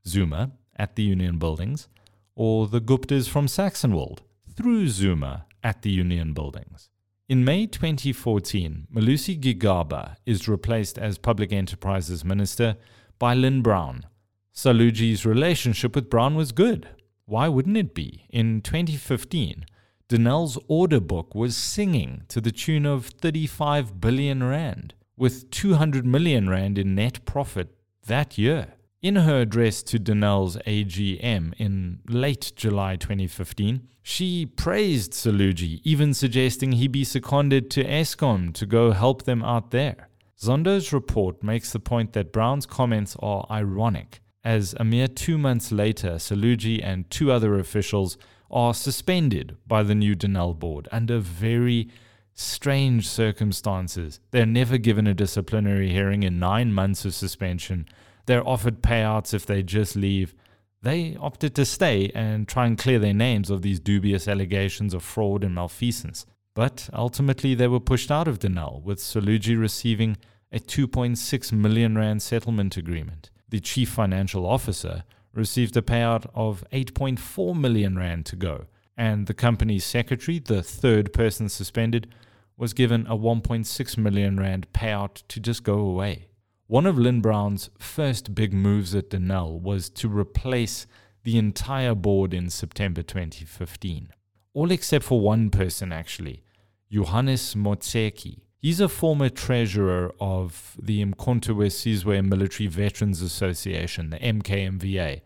[0.08, 1.90] Zuma at the Union buildings,
[2.34, 4.20] or the Guptas from Saxonwold
[4.56, 6.90] through Zuma at the Union buildings.
[7.30, 12.76] In May 2014, Malusi Gigaba is replaced as Public Enterprises Minister
[13.18, 14.06] by Lynne Brown.
[14.54, 16.90] Saloojee's relationship with Brown was good.
[17.26, 18.26] Why wouldn't it be?
[18.30, 19.66] In 2015,
[20.10, 26.50] Denel's order book was singing to the tune of 35 billion rand, with 200 million
[26.50, 27.74] rand in net profit
[28.06, 28.74] that year.
[29.04, 36.72] In her address to Denel's AGM in late July 2015, she praised Saloojee, even suggesting
[36.72, 40.08] he be seconded to Eskom to go help them out there.
[40.40, 45.74] Zondo's report makes the point that Brown's comments are ironic, as a mere two months
[45.74, 48.18] later, Saloojee and two other officials
[48.50, 51.90] are suspended by the new Denel board under very
[52.34, 54.22] strange circumstances.
[54.32, 57.86] They're never given a disciplinary hearing in nine months of suspension
[58.26, 60.34] they're offered payouts if they just leave.
[60.82, 65.04] They opted to stay and try and clear their names of these dubious allegations of
[65.04, 66.26] fraud and malfeasance.
[66.54, 70.18] But ultimately, they were pushed out of Denel, with Saloojee receiving
[70.52, 73.32] a 2.6 million rand settlement agreement.
[73.50, 79.34] The chief financial officer received a payout of 8.4 million rand to go, and the
[79.34, 82.14] company's secretary, the third person suspended,
[82.56, 86.28] was given a 1.6 million rand payout to just go away.
[86.74, 90.88] One of Lynne Brown's first big moves at Denel was to replace
[91.24, 94.12] the entire board in September 2015.
[94.56, 96.42] All except for one person, actually,
[96.90, 98.40] Johannes Motseki.
[98.58, 105.22] He's a former treasurer of the Umkhonto Sizwe Military Veterans Association, the MKMVA,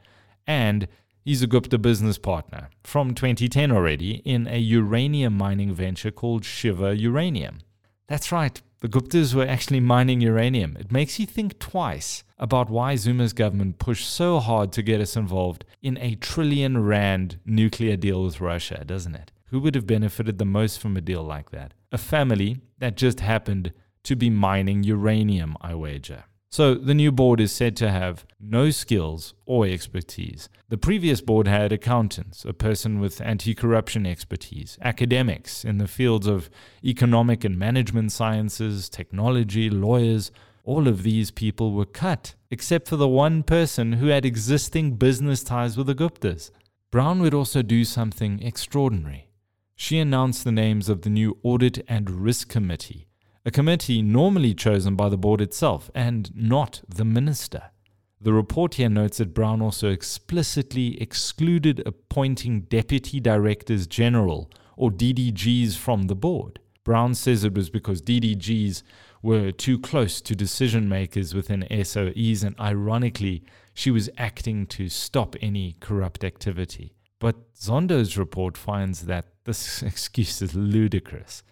[0.46, 0.90] and
[1.24, 6.98] he's a Gupta business partner from 2010 already in a uranium mining venture called Shiva
[6.98, 7.60] Uranium.
[8.08, 10.78] That's right, the Guptas were actually mining uranium.
[10.80, 15.16] It makes you think twice about why Zuma's government pushed so hard to get us
[15.16, 19.32] involved in a trillion rand nuclear deal with Russia, doesn't it?
[19.48, 21.74] Who would have benefited the most from a deal like that?
[21.92, 26.26] A family that just happened to be mining uranium, I wager.
[26.50, 30.48] So the new board is said to have no skills or expertise.
[30.70, 36.26] The previous board had accountants, a person with anti corruption expertise, academics in the fields
[36.26, 36.50] of
[36.84, 40.32] economic and management sciences, technology, lawyers.
[40.64, 45.44] All of these people were cut, except for the one person who had existing business
[45.44, 46.52] ties with the Guptas.
[46.92, 49.30] Brown would also do something extraordinary.
[49.76, 53.07] She announced the names of the new Audit and Risk Committee
[53.48, 57.72] a committee normally chosen by the board itself and not the minister.
[58.20, 65.78] The report here notes that Brown also explicitly excluded appointing deputy directors general or DDGs
[65.78, 66.60] from the board.
[66.84, 68.84] Brown says it was because DDGs
[69.22, 75.38] were too close to decision makers within SOEs, and ironically, she was acting to stop
[75.42, 76.96] any corrupt activity.
[77.20, 81.44] But Zondo's report finds that this excuse is ludicrous.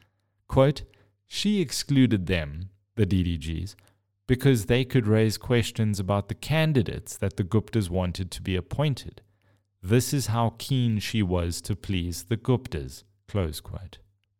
[0.50, 0.84] Quote,
[1.28, 3.76] she excluded them, the DDGs,
[4.28, 9.22] because they could raise questions about the candidates that the Guptas wanted to be appointed.
[9.82, 13.04] This is how keen she was to please the Guptas.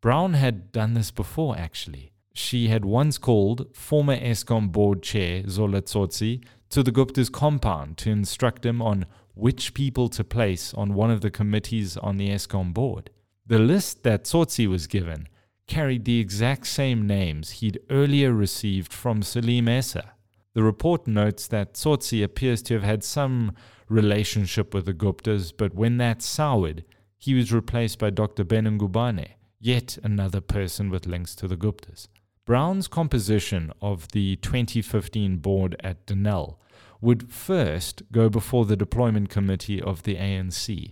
[0.02, 2.12] Brown had done this before, actually.
[2.34, 8.10] She had once called former Eskom board chair Zola Tsotsi to the Gupta's compound to
[8.10, 12.74] instruct him on which people to place on one of the committees on the Eskom
[12.74, 13.10] board.
[13.46, 15.28] The list that Tsotsi was given
[15.68, 20.14] carried the exact same names he'd earlier received from Salim Essa.
[20.54, 23.54] The report notes that Tsotsi appears to have had some
[23.90, 26.86] relationship with the Guptas, but when that soured,
[27.18, 28.44] he was replaced by Dr.
[28.44, 32.08] Ben Ngubane, yet another person with links to the Guptas.
[32.46, 36.58] Brown's composition of the 2015 board at Denel
[37.02, 40.92] would first go before the deployment committee of the ANC.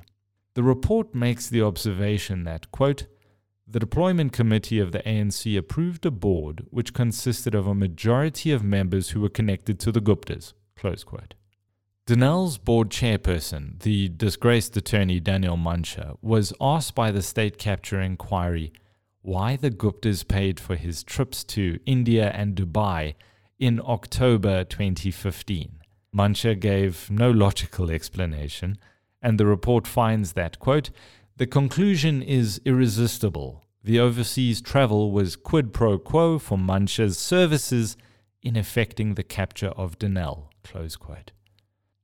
[0.55, 3.05] The report makes the observation that, quote,
[3.67, 8.63] the deployment committee of the ANC approved a board which consisted of a majority of
[8.63, 10.53] members who were connected to the Guptas.
[10.75, 11.35] Close quote.
[12.05, 18.73] Board chairperson, the disgraced attorney Daniel Mantsha, was asked by the state capture inquiry
[19.21, 23.15] why the Guptas paid for his trips to India and Dubai
[23.57, 25.79] in October 2015.
[26.13, 28.77] Mantsha gave no logical explanation,
[29.21, 30.89] and the report finds that, quote,
[31.37, 33.63] the conclusion is irresistible.
[33.83, 37.97] The overseas travel was quid pro quo for Mantsha's services
[38.43, 39.97] in effecting the capture of
[40.95, 41.31] quote.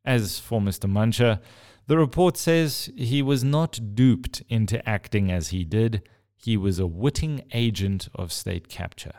[0.04, 0.92] As for Mr.
[0.92, 1.42] Mantsha,
[1.86, 6.02] the report says he was not duped into acting as he did.
[6.36, 9.14] He was a witting agent of state capture.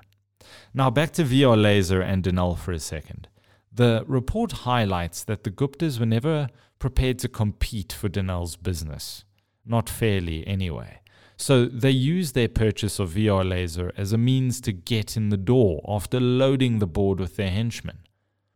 [0.74, 3.28] Now back to VR Laser and Denel for a second.
[3.72, 6.48] The report highlights that the Guptas were never
[6.80, 9.24] prepared to compete for Denel's business
[9.64, 11.00] not fairly anyway.
[11.36, 15.38] So they use their purchase of VR Laser as a means to get in the
[15.38, 18.00] door after loading the board with their henchmen.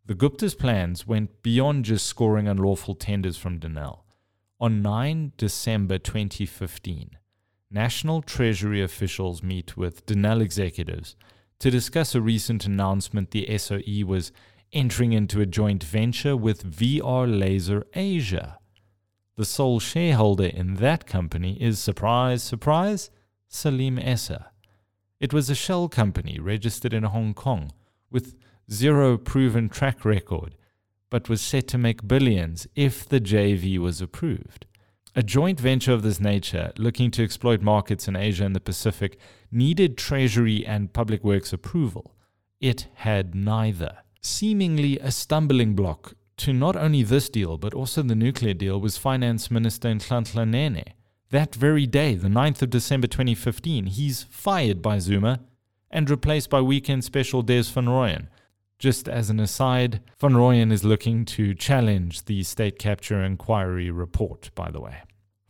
[0.05, 4.01] The Gupta's plans went beyond just scoring unlawful tenders from Denel.
[4.59, 7.17] On 9 December 2015,
[7.71, 11.15] National Treasury officials meet with Denel executives
[11.59, 14.31] to discuss a recent announcement the SOE was
[14.71, 18.59] entering into a joint venture with VR Laser Asia.
[19.37, 23.09] The sole shareholder in that company is, surprise, surprise,
[23.49, 24.51] Salim Essa.
[25.19, 27.71] It was a shell company registered in Hong Kong
[28.09, 28.35] with
[28.71, 30.55] zero proven track record,
[31.09, 34.67] but was set to make billions if the JV was approved.
[35.17, 39.17] A joint venture of this nature, looking to exploit markets in Asia and the Pacific,
[39.51, 42.15] needed Treasury and Public Works approval.
[42.59, 43.97] It had neither.
[44.21, 48.97] Seemingly a stumbling block to not only this deal, but also the nuclear deal was
[48.97, 50.83] Finance Minister Nhlanhla Nene.
[51.31, 55.41] That very day, the 9th of December 2015, he's fired by Zuma
[55.89, 58.27] and replaced by Weekend Special Des van Rooyen.
[58.77, 64.51] Just as an aside, van Rooyen is looking to challenge the state capture inquiry report,
[64.53, 64.97] by the way.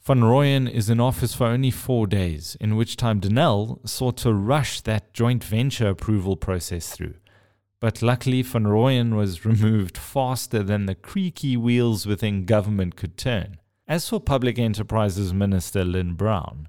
[0.04, 4.34] Van Rooyen is in office for only four days, in which time Denel sought to
[4.34, 7.16] rush that joint venture approval process through
[7.86, 13.60] but luckily Van Rooyen was removed faster than the creaky wheels within government could turn.
[13.88, 16.68] As for Public Enterprises Minister Lynne Brown,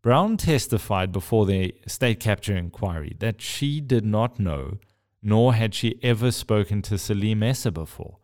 [0.00, 4.78] Brown testified before the state capture inquiry that she did not know,
[5.22, 8.16] nor had she ever spoken to Salim Essa before.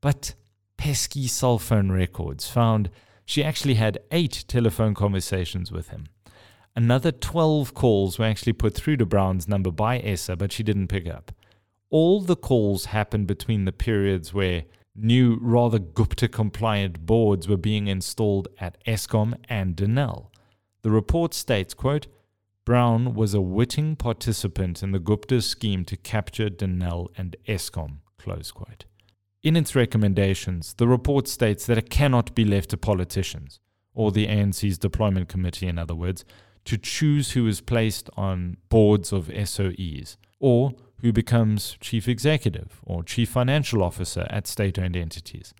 [0.00, 0.36] But
[0.76, 2.88] pesky cell phone records found
[3.24, 6.06] she actually had eight telephone conversations with him.
[6.76, 10.86] Another 12 calls were actually put through to Brown's number by Essa, but she didn't
[10.86, 11.32] pick up
[11.94, 14.64] all the calls happened between the periods where
[14.96, 20.26] new, rather Gupta compliant boards were being installed at Eskom and Denel.
[20.82, 22.08] The report states, quote,
[22.64, 27.98] Brown was a witting participant in the Gupta scheme to capture Denel and Eskom.
[28.18, 28.86] Close quote.
[29.44, 33.60] In its recommendations, the report states that it cannot be left to politicians,
[33.94, 36.24] or the ANC's deployment committee, in other words,
[36.64, 40.72] to choose who is placed on boards of SOEs, or
[41.04, 45.52] who becomes chief executive or chief financial officer at state owned entities.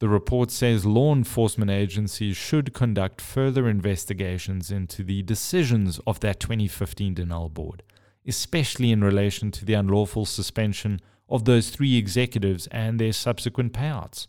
[0.00, 6.40] The report says law enforcement agencies should conduct further investigations into the decisions of that
[6.40, 7.84] 2015 Denel board,
[8.26, 14.26] especially in relation to the unlawful suspension of those three executives and their subsequent payouts.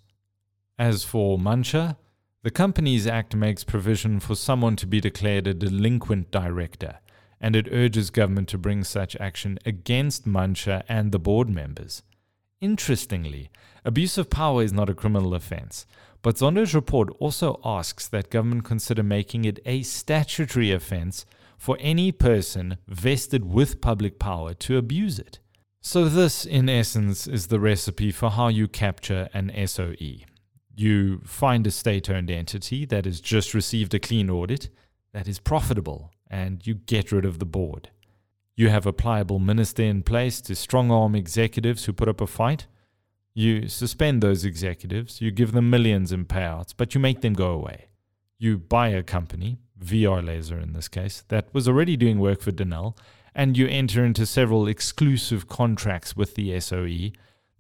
[0.78, 1.98] As for Mantsha,
[2.44, 7.00] the Companies Act makes provision for someone to be declared a delinquent director
[7.42, 12.04] and it urges government to bring such action against Mantsha and the board members.
[12.62, 13.50] Interestingly,
[13.84, 15.88] abuse of power is not a criminal offense,
[16.22, 21.26] but Zondo's report also asks that government consider making it a statutory offense
[21.58, 25.40] for any person vested with public power to abuse it.
[25.82, 30.26] So, this, in essence, is the recipe for how you capture an SOE.
[30.76, 34.70] You find a state owned entity that has just received a clean audit
[35.12, 37.90] that is profitable, and you get rid of the board.
[38.56, 42.28] You have a pliable minister in place to strong arm executives who put up a
[42.28, 42.68] fight.
[43.34, 47.52] You suspend those executives, you give them millions in payouts, but you make them go
[47.52, 47.88] away.
[48.40, 52.52] You buy a company, VR Laser in this case, that was already doing work for
[52.52, 52.98] Denel,
[53.36, 57.12] and you enter into several exclusive contracts with the SOE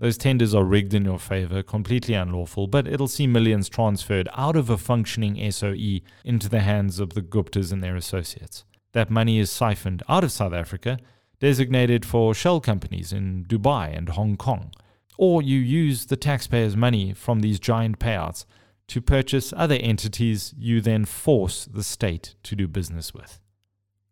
[0.01, 4.55] those tenders are rigged in your favor, completely unlawful, but it'll see millions transferred out
[4.55, 8.65] of a functioning SOE into the hands of the Guptas and their associates.
[8.93, 10.97] That money is siphoned out of South Africa,
[11.39, 14.73] designated for shell companies in Dubai and Hong Kong.
[15.19, 18.45] Or you use the taxpayers' money from these giant payouts
[18.87, 23.39] to purchase other entities you then force the state to do business with.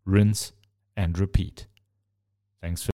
[0.06, 0.54] Rinse
[0.96, 1.66] and repeat.
[2.62, 2.92] Thanks for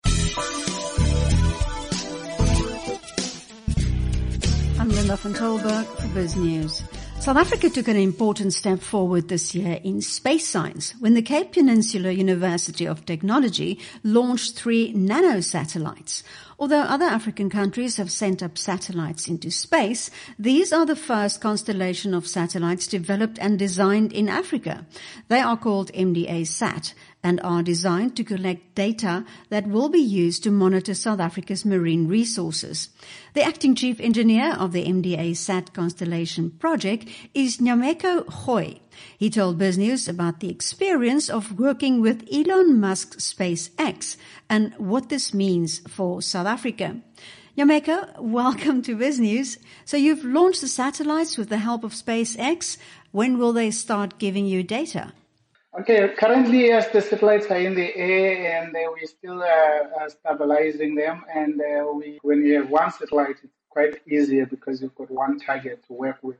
[4.85, 6.83] I'm Linda van Tilburg for BizNews.
[7.19, 11.53] South Africa took an important step forward this year in space science when the Cape
[11.53, 16.21] Peninsula University of Technology launched three nano satellites.
[16.59, 22.13] Although other African countries have sent up satellites into space, these are the first constellation
[22.13, 24.85] of satellites developed and designed in Africa.
[25.27, 26.93] They are called MDA SAT
[27.25, 32.07] and are designed to collect data that will be used to monitor South Africa's marine
[32.07, 32.89] resources.
[33.33, 38.79] The acting chief engineer of the MDA SAT Constellation project is Nyameko Royi.
[39.17, 44.17] He told BizNews about the experience of working with Elon Musk's SpaceX
[44.47, 46.97] and what this means for South Africa.
[47.57, 49.57] Nyameko, welcome to BizNews.
[49.83, 52.77] So you've launched the satellites with the help of SpaceX.
[53.11, 55.13] When will they start giving you data?
[55.77, 60.07] Okay, currently, yes, the satellites are in the air and uh, we're still uh, uh,
[60.07, 61.25] stabilizing them.
[61.33, 65.37] And uh, we, when you have one satellite, it's quite easier because you've got one
[65.37, 66.37] target to work with.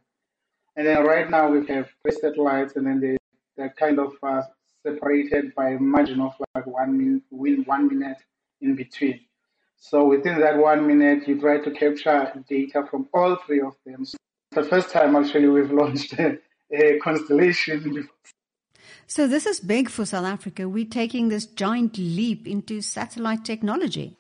[0.78, 3.18] And then right now we have three satellites, and then they,
[3.58, 4.44] they're kind of uh,
[4.84, 8.18] separated by a margin of like one minute, one minute
[8.62, 9.20] in between.
[9.76, 14.06] So within that one minute, you try to capture data from all three of them.
[14.06, 14.18] So
[14.54, 16.40] the first time actually we've launched a,
[16.72, 18.08] a constellation
[19.08, 20.68] so this is big for South Africa.
[20.68, 24.18] We're taking this giant leap into satellite technology.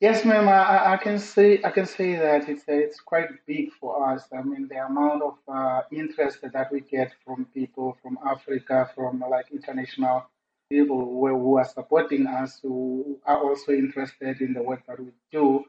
[0.00, 0.48] Yes, ma'am.
[0.48, 4.28] I, I can say I can say that it's it's quite big for us.
[4.36, 9.24] I mean, the amount of uh, interest that we get from people from Africa, from
[9.30, 10.26] like international
[10.68, 15.12] people who, who are supporting us, who are also interested in the work that we
[15.32, 15.64] do.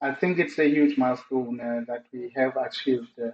[0.00, 3.18] I think it's a huge milestone uh, that we have achieved.
[3.18, 3.30] Uh,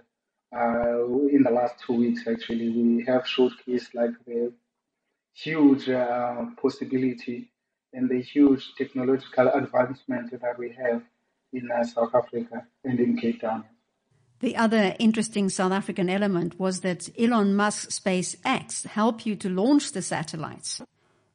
[0.55, 4.51] uh, in the last two weeks, actually, we have showcased like the
[5.33, 7.51] huge uh, possibility
[7.93, 11.01] and the huge technological advancement that we have
[11.53, 13.63] in uh, South Africa and in Cape Town.
[14.39, 19.91] The other interesting South African element was that Elon Musk's SpaceX helped you to launch
[19.91, 20.81] the satellites.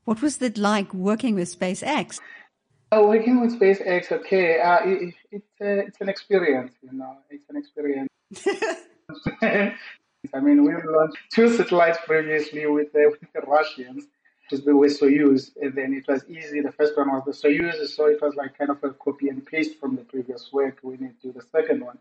[0.05, 2.19] What was it like working with SpaceX?
[2.91, 7.49] Uh, working with SpaceX, okay, uh, it, it, uh, it's an experience, you know, it's
[7.51, 8.09] an experience.
[9.43, 14.05] I mean, we launched two satellites previously with the, with the Russians,
[14.51, 16.61] just with Soyuz, and then it was easy.
[16.61, 19.45] The first one was the Soyuz, so it was like kind of a copy and
[19.45, 20.79] paste from the previous work.
[20.83, 21.99] We need to do the second one.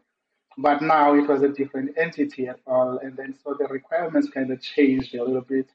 [0.58, 4.52] But now it was a different entity at all, and then so the requirements kind
[4.52, 5.68] of changed a little bit,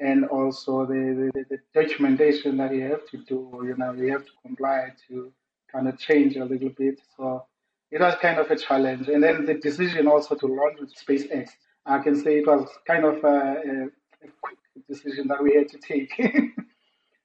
[0.00, 4.24] and also the, the, the documentation that you have to do, you know, you have
[4.24, 5.32] to comply to
[5.70, 7.00] kind of change a little bit.
[7.16, 7.46] So
[7.90, 9.08] it was kind of a challenge.
[9.08, 11.50] And then the decision also to launch with SpaceX,
[11.84, 13.88] I can say it was kind of a,
[14.24, 14.58] a, quick
[14.88, 16.10] decision that we had to take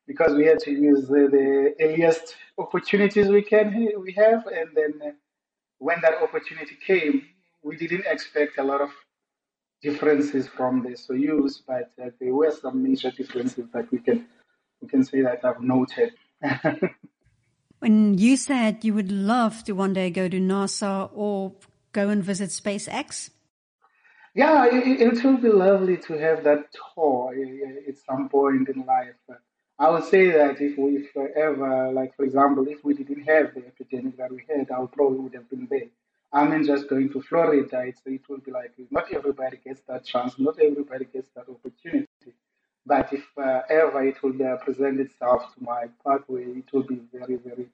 [0.08, 5.16] because we had to use the, the, earliest opportunities we can we have, and then
[5.80, 7.26] when that opportunity came,
[7.64, 8.92] we didn't expect a lot of
[9.82, 14.28] differences from the Soyuz, but uh, there were some major differences that we can
[14.82, 16.14] we can say that I've noted.
[17.82, 21.54] When you said you would love to one day go to NASA or
[21.94, 23.32] go and visit SpaceX?
[24.36, 27.34] Yeah, it, it would be lovely to have that tour
[27.88, 29.16] at some point in life.
[29.80, 33.56] I would say that if we if ever, like for example, if we didn't have
[33.56, 35.90] the epidemic that we had, I probably would have been there.
[36.32, 40.06] I mean, just going to Florida, it's, it will be like not everybody gets that
[40.06, 42.08] chance, not everybody gets that opportunity.
[42.86, 47.00] But if uh, ever it will uh, present itself to my pathway, it will be
[47.14, 47.68] very, very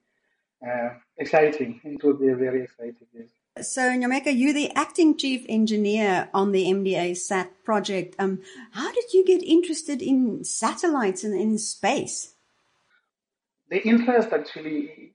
[0.66, 1.80] uh, exciting.
[1.84, 3.30] It will be very exciting, yes.
[3.62, 8.16] So, Nyameko, you're the acting chief engineer on the MDA SAT project.
[8.20, 8.42] Um,
[8.72, 12.36] how did you get interested in satellites and in space?
[13.70, 15.14] The interest actually,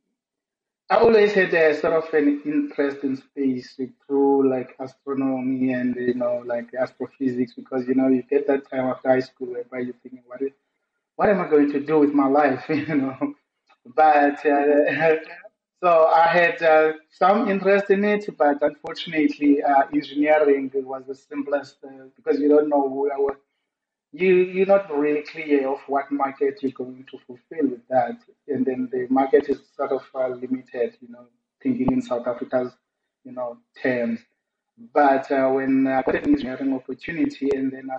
[0.92, 6.12] I always had a sort of an interest in space through like astronomy and you
[6.12, 10.00] know like astrophysics because you know you get that time after high school whereby you're
[10.02, 10.52] thinking what is
[11.16, 12.64] what am I going to do with my life?
[12.68, 13.34] You know?
[13.86, 15.14] But uh,
[15.82, 21.76] so I had uh, some interest in it but unfortunately uh, engineering was the simplest
[21.84, 23.38] uh, because you don't know where
[24.12, 28.64] you you're not really clear of what market you're going to fulfill with that, and
[28.66, 30.96] then the market is sort of uh, limited.
[31.00, 31.26] You know,
[31.62, 32.72] thinking in South Africa's
[33.24, 34.20] you know terms.
[34.92, 37.96] But uh, when I got an engineering opportunity, and then I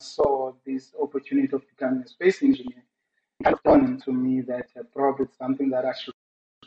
[0.00, 2.84] saw this opportunity of becoming a space engineer,
[3.44, 6.14] it dawned to me that uh, probably it's something that I should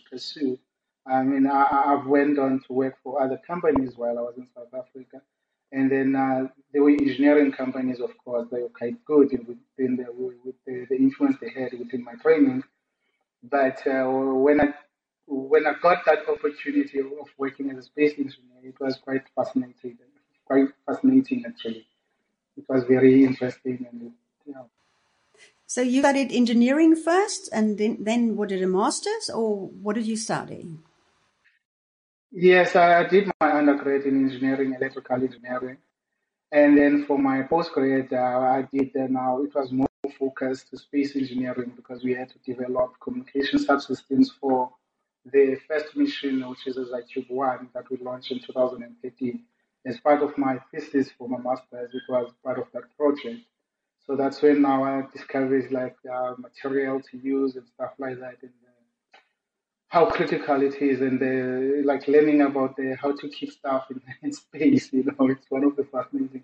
[0.10, 0.58] pursue.
[1.08, 4.48] I mean, I, I've went on to work for other companies while I was in
[4.56, 5.22] South Africa
[5.72, 10.06] and then uh, there were engineering companies, of course, they were quite good within the,
[10.18, 12.64] with the, the influence they had within my training.
[13.44, 14.74] But uh, when I
[15.28, 17.08] when I got that opportunity of
[17.38, 19.98] working as a space engineer, it was quite fascinating.
[20.46, 21.88] Quite fascinating, actually.
[22.58, 24.12] It was very interesting, and
[24.46, 24.70] you know.
[25.66, 30.06] So you studied engineering first, and then then what did a master's, or what did
[30.06, 30.70] you study?
[32.38, 35.78] Yes, I did my undergrad in engineering, electrical engineering.
[36.52, 38.18] And then for my postgrad, uh,
[38.58, 39.88] I did uh, now, it was more
[40.20, 44.70] focused to space engineering because we had to develop communication subsystems for
[45.32, 46.78] the first mission, which is
[47.10, 49.44] Tube 1 that we launched in 2013.
[49.86, 53.46] As part of my thesis for my master's, it was part of that project.
[54.06, 58.40] So that's when now I discovered like uh, material to use and stuff like that.
[58.42, 58.52] And
[59.96, 64.02] how critical it is and the, like learning about the, how to keep stuff in,
[64.24, 64.92] in space.
[64.92, 66.44] You know, it's one of the fascinating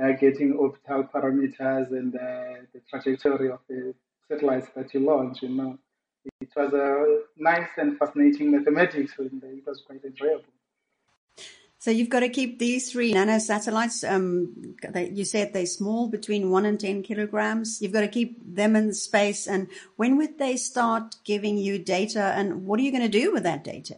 [0.00, 3.92] uh, getting orbital parameters and uh, the trajectory of the
[4.28, 5.42] satellites that you launch.
[5.42, 5.78] You know,
[6.40, 10.52] it was a nice and fascinating mathematics, and it was quite enjoyable.
[11.82, 14.08] So you've got to keep these three nanosatellites.
[14.08, 17.82] Um, they, you said they're small, between one and ten kilograms.
[17.82, 19.48] You've got to keep them in space.
[19.48, 19.66] And
[19.96, 22.34] when would they start giving you data?
[22.36, 23.96] And what are you going to do with that data?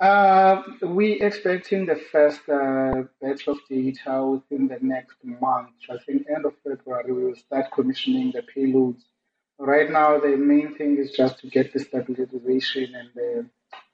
[0.00, 5.70] Uh, we expecting the first uh, batch of data within the next month.
[5.90, 9.02] I think end of February we will start commissioning the payloads.
[9.58, 13.46] Right now, the main thing is just to get the stabilization and the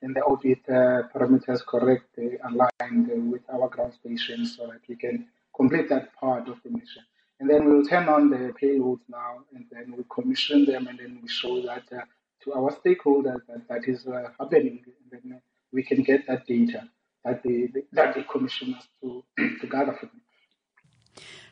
[0.03, 4.97] and the orbit uh, parameters correct, uh, aligned with our ground station so that we
[4.97, 7.03] can complete that part of the mission.
[7.41, 11.19] And then we'll turn on the payloads now, and then we commission them, and then
[11.23, 12.01] we show that uh,
[12.43, 15.41] to our stakeholders that that is uh, happening, and then
[15.73, 16.89] we can get that data
[17.25, 19.25] that they, that they commission us to,
[19.61, 20.23] to gather from them.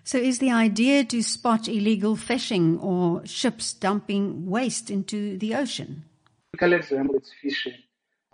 [0.05, 6.05] So, is the idea to spot illegal fishing or ships dumping waste into the ocean?
[6.53, 7.74] Typical example is fishing.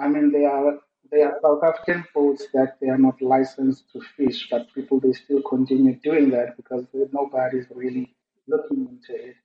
[0.03, 0.79] I mean, they are
[1.11, 5.13] there are South African boats that they are not licensed to fish, but people they
[5.13, 8.15] still continue doing that because nobody's really
[8.49, 9.37] looking into it.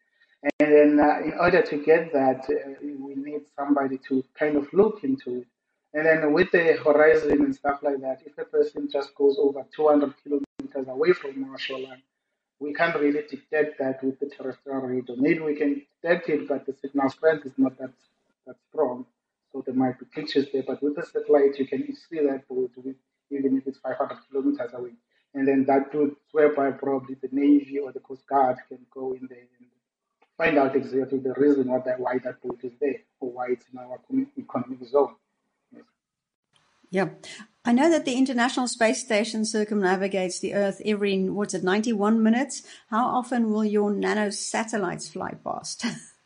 [0.59, 4.71] And then, uh, in order to get that, uh, we need somebody to kind of
[4.71, 5.47] look into it.
[5.93, 9.65] And then, with the horizon and stuff like that, if a person just goes over
[9.75, 12.03] 200 kilometers away from our shoreline,
[12.59, 15.15] we can't really detect that with the terrestrial radar.
[15.17, 17.93] Maybe we can detect it, but the signal strength is not that
[18.45, 19.05] that strong.
[19.51, 22.71] So there might be pictures there, but with the satellite, you can see that boat
[23.29, 24.91] even if it's 500 kilometers away.
[25.33, 29.27] And then that would whereby probably the Navy or the Coast Guard can go in
[29.29, 29.67] there and
[30.37, 33.65] find out exactly the reason why that, why that boat is there or why it's
[33.71, 33.99] in our
[34.37, 35.15] economic zone.
[35.71, 35.83] Yes.
[36.89, 37.09] Yeah.
[37.65, 42.63] I know that the International Space Station circumnavigates the Earth every, what's it, 91 minutes?
[42.89, 45.85] How often will your nano satellites fly past?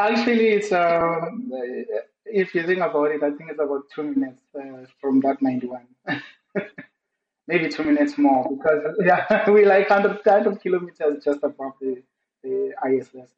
[0.00, 1.52] Actually, it's um,
[2.24, 5.86] if you think about it, I think it's about two minutes uh, from that 91.
[7.46, 12.02] Maybe two minutes more because yeah, we like 100, 100 kilometers just above the,
[12.42, 13.32] the ISS.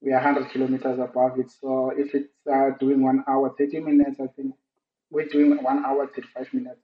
[0.00, 1.50] We are 100 kilometers above it.
[1.50, 4.54] So if it's uh, doing one hour, 30 minutes, I think
[5.10, 6.80] we're doing one hour, 35 minutes.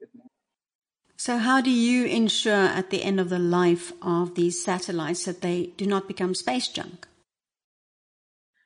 [1.17, 5.41] So, how do you ensure at the end of the life of these satellites that
[5.41, 7.07] they do not become space junk?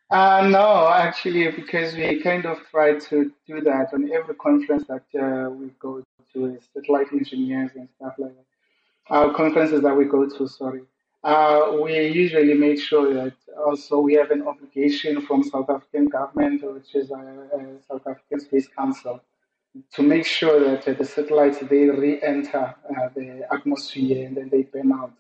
[0.09, 5.05] Uh, no, actually, because we kind of try to do that on every conference that
[5.21, 6.03] uh, we go
[6.33, 8.45] to, satellite engineers and stuff like that.
[9.09, 10.83] Our conferences that we go to, sorry,
[11.25, 13.35] uh, we usually make sure that
[13.67, 18.07] also we have an obligation from South African government, which is a, uh, uh, South
[18.07, 19.21] African Space Council,
[19.93, 22.75] to make sure that uh, the satellites they re-enter
[23.17, 25.15] the atmosphere and then they burn out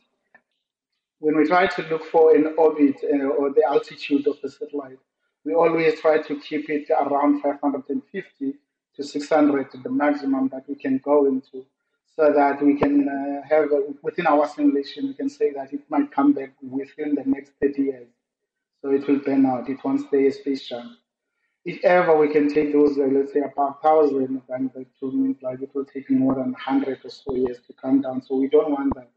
[1.18, 4.98] when we try to look for an orbit uh, or the altitude of the satellite,
[5.44, 8.54] we always try to keep it around 550
[8.96, 11.64] to 600, the maximum that we can go into,
[12.16, 15.80] so that we can uh, have a, within our simulation, we can say that it
[15.88, 18.08] might come back within the next 30 years.
[18.82, 19.68] So it will burn out.
[19.68, 20.92] It won't stay a space junk.
[21.64, 25.60] If ever we can take those, uh, let's say, about 1,000, then that mean like
[25.60, 28.22] it will take more than 100 or so years to come down.
[28.22, 29.10] So we don't want that.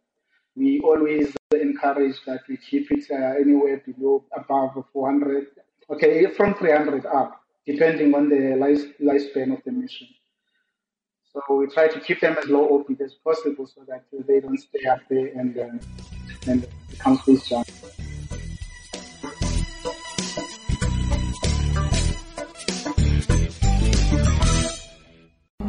[0.59, 5.47] We always encourage that we keep it uh, anywhere below, above 400,
[5.89, 10.09] okay, from 300 up, depending on the life, lifespan of the mission.
[11.31, 14.57] So we try to keep them as low orbit as possible so that they don't
[14.57, 17.65] stay up there and, uh, and become space junk.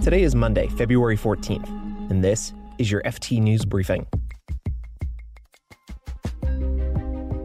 [0.03, 4.09] Today is Monday, February 14th, and this is your FT News Briefing.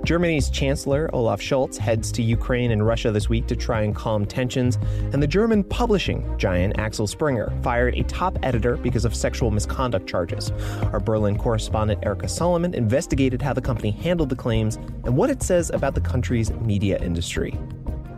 [0.05, 4.23] Germany's Chancellor Olaf Scholz heads to Ukraine and Russia this week to try and calm
[4.23, 4.77] tensions,
[5.11, 10.07] and the German publishing giant Axel Springer fired a top editor because of sexual misconduct
[10.07, 10.51] charges.
[10.93, 15.41] Our Berlin correspondent Erika Solomon investigated how the company handled the claims and what it
[15.41, 17.57] says about the country's media industry.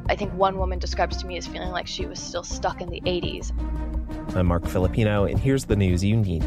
[0.10, 2.90] I think one woman describes to me as feeling like she was still stuck in
[2.90, 3.54] the 80s.
[4.36, 6.44] I'm Marc Filippino, and here's the news you need.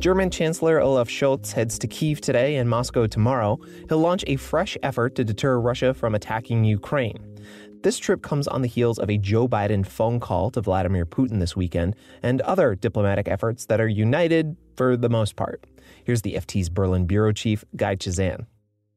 [0.00, 3.60] German Chancellor Olaf Scholz heads to Kiev today and Moscow tomorrow.
[3.90, 7.18] He'll launch a fresh effort to deter Russia from attacking Ukraine.
[7.82, 11.38] This trip comes on the heels of a Joe Biden phone call to Vladimir Putin
[11.38, 15.66] this weekend and other diplomatic efforts that are united for the most part.
[16.02, 18.46] Here's the FT's Berlin bureau chief, Guy Chazan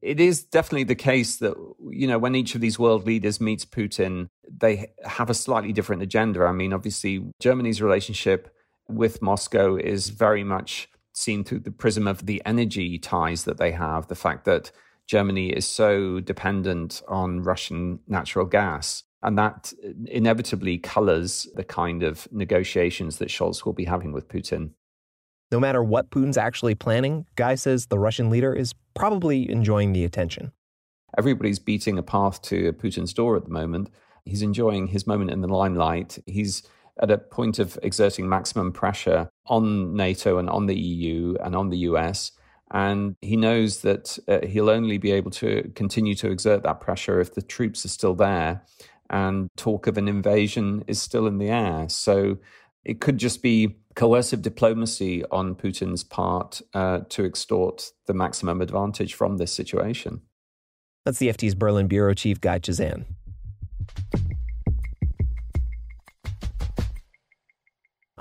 [0.00, 1.54] it is definitely the case that
[1.88, 6.02] you know when each of these world leaders meets Putin, they have a slightly different
[6.02, 6.44] agenda.
[6.44, 8.54] I mean, obviously, Germany's relationship
[8.86, 13.72] with Moscow is very much seen through the prism of the energy ties that they
[13.72, 14.08] have.
[14.08, 14.70] The fact that
[15.06, 19.04] Germany is so dependent on Russian natural gas.
[19.22, 24.28] And that uh, inevitably colors the kind of negotiations that Scholz will be having with
[24.28, 24.72] Putin.
[25.50, 30.04] No matter what Putin's actually planning, Guy says the Russian leader is probably enjoying the
[30.04, 30.52] attention.
[31.16, 33.90] Everybody's beating a path to Putin's door at the moment.
[34.24, 36.18] He's enjoying his moment in the limelight.
[36.26, 36.62] He's
[37.00, 41.70] at a point of exerting maximum pressure on NATO and on the EU and on
[41.70, 42.32] the US.
[42.70, 47.20] And he knows that uh, he'll only be able to continue to exert that pressure
[47.20, 48.62] if the troops are still there
[49.10, 51.88] and talk of an invasion is still in the air.
[51.88, 52.38] So
[52.84, 59.14] it could just be coercive diplomacy on Putin's part uh, to extort the maximum advantage
[59.14, 60.22] from this situation.
[61.04, 63.04] That's the FT's Berlin bureau chief, Guy Chazan.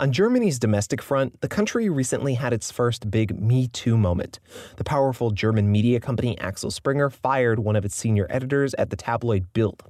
[0.04, 4.42] On Germany's domestic front, the country recently had its first big Me Too moment.
[4.76, 8.98] The powerful German media company Axel Springer fired one of its senior editors at the
[8.98, 9.82] tabloid Bild.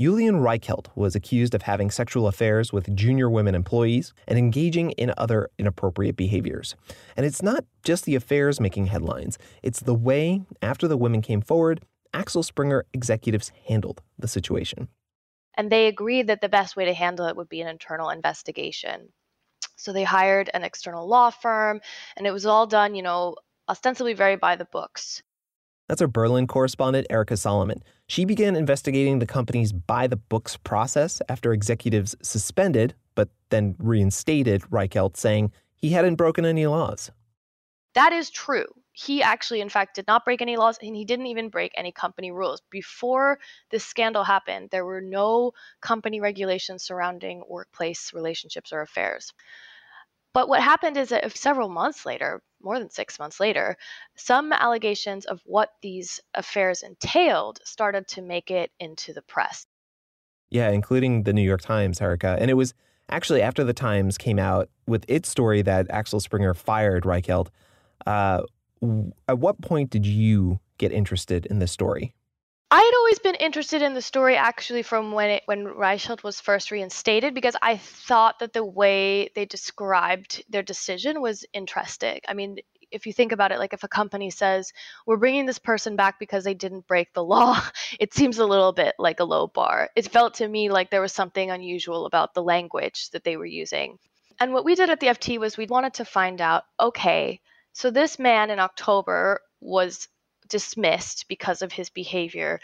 [0.00, 5.12] Julian Reichelt was accused of having sexual affairs with junior women employees and engaging in
[5.18, 6.74] other inappropriate behaviors.
[7.14, 11.42] And it's not just the affairs making headlines, it's the way, after the women came
[11.42, 11.82] forward,
[12.14, 14.88] Axel Springer executives handled the situation.
[15.54, 19.10] And they agreed that the best way to handle it would be an internal investigation.
[19.76, 21.80] So they hired an external law firm,
[22.16, 23.36] and it was all done, you know,
[23.68, 25.22] ostensibly very by the books.
[25.88, 27.82] That's our Berlin correspondent, Erika Solomon.
[28.06, 34.62] She began investigating the company's by the books process after executives suspended, but then reinstated
[34.70, 37.10] Reichelt, saying he hadn't broken any laws.
[37.94, 38.66] That is true.
[38.92, 41.92] He actually, in fact, did not break any laws and he didn't even break any
[41.92, 42.60] company rules.
[42.70, 43.38] Before
[43.70, 49.32] this scandal happened, there were no company regulations surrounding workplace relationships or affairs.
[50.34, 53.76] But what happened is that several months later, more than six months later,
[54.16, 59.66] some allegations of what these affairs entailed started to make it into the press.
[60.50, 62.36] Yeah, including the New York Times, Erika.
[62.38, 62.74] And it was
[63.08, 67.48] actually after the Times came out with its story that Axel Springer fired Reichelt.
[68.06, 68.42] Uh,
[69.28, 72.14] at what point did you get interested in this story?
[72.70, 76.40] I had always been interested in the story actually from when it when Reichelt was
[76.40, 82.20] first reinstated because I thought that the way they described their decision was interesting.
[82.26, 82.56] I mean,
[82.90, 84.72] if you think about it, like if a company says
[85.06, 87.62] we're bringing this person back because they didn't break the law,
[88.00, 89.90] it seems a little bit like a low bar.
[89.94, 93.44] It felt to me like there was something unusual about the language that they were
[93.44, 93.98] using.
[94.40, 97.40] And what we did at the FT was we wanted to find out okay,
[97.72, 100.08] so this man in October was
[100.48, 102.60] dismissed because of his behavior.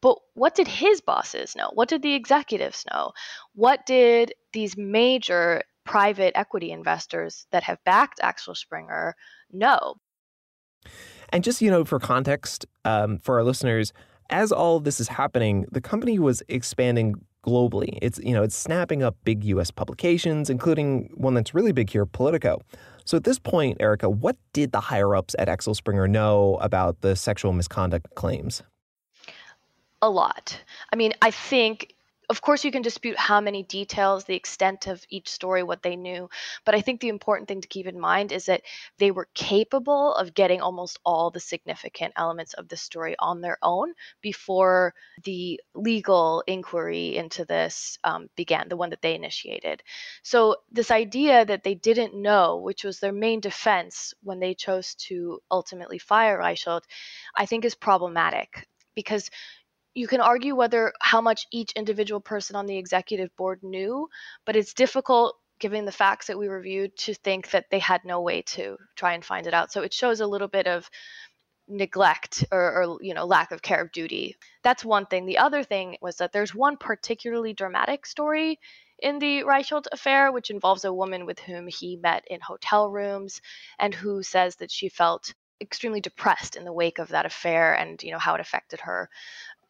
[0.00, 1.70] But what did his bosses know?
[1.74, 3.12] What did the executives know?
[3.54, 9.16] What did these major private equity investors that have backed Axel Springer
[9.52, 9.94] know?
[11.30, 13.92] And just, you know, for context um, for our listeners,
[14.30, 17.98] as all of this is happening, the company was expanding globally.
[18.02, 19.70] It's you know it's snapping up big U.S.
[19.70, 22.60] publications, including one that's really big here, Politico.
[23.08, 27.00] So at this point, Erika, what did the higher ups at Axel Springer know about
[27.00, 28.62] the sexual misconduct claims?
[30.02, 30.62] A lot.
[30.92, 31.94] I mean, I think
[32.28, 35.96] of course you can dispute how many details the extent of each story what they
[35.96, 36.28] knew
[36.64, 38.62] but i think the important thing to keep in mind is that
[38.98, 43.58] they were capable of getting almost all the significant elements of the story on their
[43.62, 49.82] own before the legal inquiry into this um, began the one that they initiated.
[50.22, 54.94] So this idea that they didn't know which was their main defense when they chose
[54.94, 56.82] to ultimately fire reichelt
[57.36, 59.30] i think is problematic because
[59.98, 64.08] you can argue whether how much each individual person on the executive board knew,
[64.46, 68.20] but it's difficult given the facts that we reviewed to think that they had no
[68.20, 69.72] way to try and find it out.
[69.72, 70.88] So it shows a little bit of
[71.66, 74.36] neglect or, or, you know lack of care of duty.
[74.62, 75.26] That's one thing.
[75.26, 78.60] The other thing was that there's one particularly dramatic story
[79.00, 83.40] in the Reichelt affair, which involves a woman with whom he met in hotel rooms
[83.80, 88.02] and who says that she felt extremely depressed in the wake of that affair and
[88.02, 89.10] you know how it affected her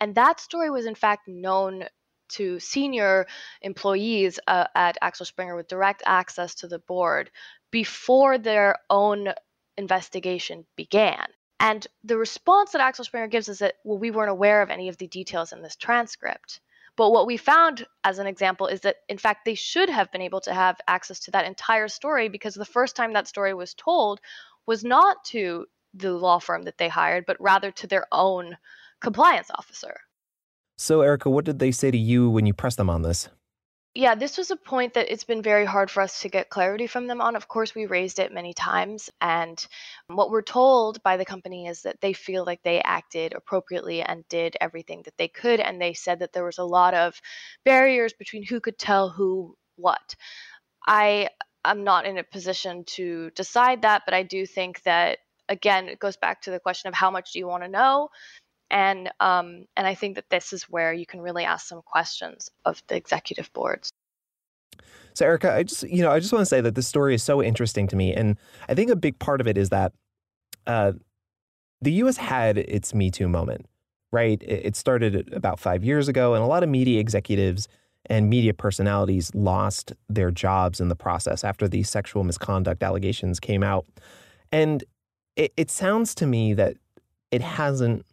[0.01, 1.85] and that story was, in fact, known
[2.31, 3.27] to senior
[3.63, 7.31] employees uh, at Axel Springer with direct access to the board
[7.71, 9.29] before their own
[9.77, 11.27] investigation began.
[11.61, 14.89] And the response that Axel Springer gives is that, well, we weren't aware of any
[14.89, 16.61] of the details in this transcript.
[16.97, 20.21] But what we found, as an example, is that in fact they should have been
[20.21, 23.75] able to have access to that entire story because the first time that story was
[23.75, 24.21] told
[24.67, 28.57] was not to the law firm that they hired, but rather to their own
[29.01, 29.97] compliance officer.
[30.77, 33.29] So, Erika, what did they say to you when you pressed them on this?
[33.95, 36.87] Yeah, this was a point that it's been very hard for us to get clarity
[36.87, 37.35] from them on.
[37.35, 39.11] Of course, we raised it many times.
[39.21, 39.67] And
[40.07, 44.29] what we're told by the company is that they feel like they acted appropriately and
[44.29, 45.59] did everything that they could.
[45.59, 47.21] And they said that there was a lot of
[47.65, 50.15] barriers between who could tell who what.
[50.87, 51.29] I
[51.65, 55.19] am not in a position to decide that, but I do think that,
[55.49, 58.11] again, it goes back to the question of how much do you want to know?
[58.71, 62.51] And um, and I think that this is where you can really ask some questions
[62.65, 63.93] of the executive boards.
[65.15, 67.23] So Erika, I just you know I just want to say that this story is
[67.23, 68.37] so interesting to me, and
[68.69, 69.93] I think a big part of it is that
[70.67, 70.93] uh,
[71.81, 72.17] the U.S.
[72.17, 73.67] had its Me Too moment,
[74.13, 74.43] right?
[74.43, 77.69] It started about five years ago, and a lot of media executives
[78.07, 83.63] and media personalities lost their jobs in the process after these sexual misconduct allegations came
[83.63, 83.87] out,
[84.53, 84.85] and
[85.37, 86.77] it, it sounds to me that
[87.31, 88.05] it hasn't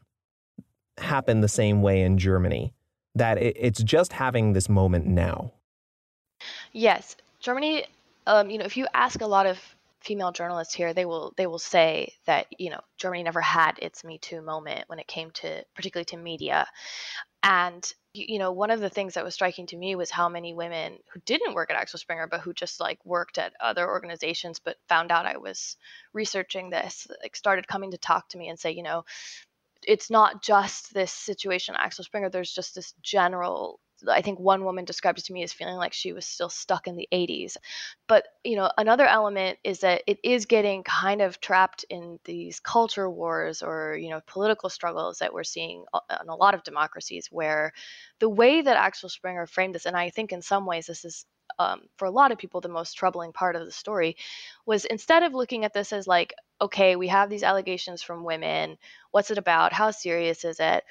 [0.98, 2.74] happen the same way in Germany,
[3.16, 5.52] that it, it's just having this moment now.
[6.72, 7.86] Yes, Germany.
[8.28, 9.60] Um, you know, if you ask a lot of
[10.02, 14.04] female journalists here, they will they will say that you know Germany never had its
[14.04, 16.68] Me Too moment when it came to particularly to media,
[17.44, 20.54] and you know one of the things that was striking to me was how many
[20.54, 24.60] women who didn't work at Axel Springer but who just like worked at other organizations
[24.60, 25.76] but found out I was
[26.14, 29.04] researching this like started coming to talk to me and say you know
[29.88, 32.30] it's not just this situation Axel Springer.
[32.30, 33.80] There's just this general.
[34.10, 36.86] I think one woman described it to me as feeling like she was still stuck
[36.86, 37.56] in the 80s.
[38.08, 42.60] But you know, another element is that it is getting kind of trapped in these
[42.60, 45.86] culture wars or you know political struggles that we're seeing
[46.22, 47.72] in a lot of democracies, where
[48.20, 51.26] the way that Axel Springer framed this, and I think in some ways this is
[51.60, 54.18] um, for a lot of people the most troubling part of the story
[54.66, 58.78] was instead of looking at this as like okay we have these allegations from women
[59.16, 59.72] what's it about?
[59.72, 60.84] How serious is it?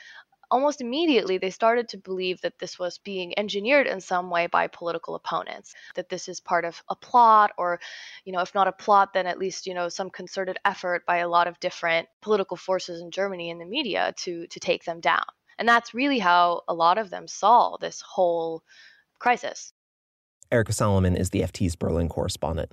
[0.50, 4.66] Almost immediately they started to believe that this was being engineered in some way by
[4.66, 7.80] political opponents that this is part of a plot or
[8.24, 11.18] you know if not a plot then at least you know some concerted effort by
[11.18, 15.00] a lot of different political forces in Germany and the media to to take them
[15.00, 15.26] down.
[15.58, 18.62] And that's really how a lot of them saw this whole
[19.18, 19.74] crisis.
[20.50, 22.72] Erika Solomon is the FT's Berlin correspondent.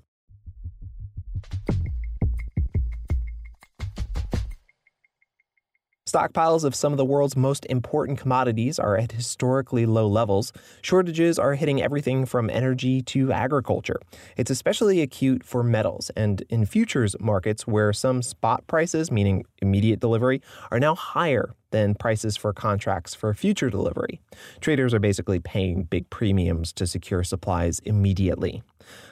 [6.12, 10.52] Stockpiles of some of the world's most important commodities are at historically low levels.
[10.82, 13.98] Shortages are hitting everything from energy to agriculture.
[14.36, 20.02] It's especially acute for metals and in futures markets where some spot prices, meaning immediate
[20.02, 24.22] delivery, are now higher than prices for contracts for future delivery.
[24.60, 28.62] Traders are basically paying big premiums to secure supplies immediately.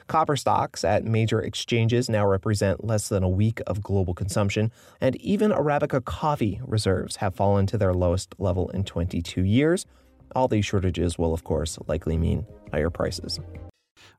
[0.06, 5.16] Copper stocks at major exchanges now represent less than a week of global consumption, and
[5.16, 9.86] even Arabica coffee reserves have fallen to their lowest level in 22 years.
[10.34, 13.40] All these shortages will, of course, likely mean higher prices.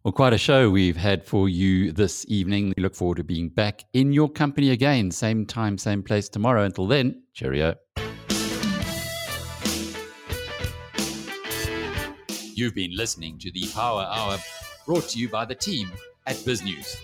[0.03, 2.73] Well, quite a show we've had for you this evening.
[2.75, 6.63] We look forward to being back in your company again, same time, same place tomorrow.
[6.63, 7.75] Until then, cheerio.
[12.55, 14.39] You've been listening to the Power Hour
[14.87, 15.91] brought to you by the team
[16.25, 16.97] at BizNews.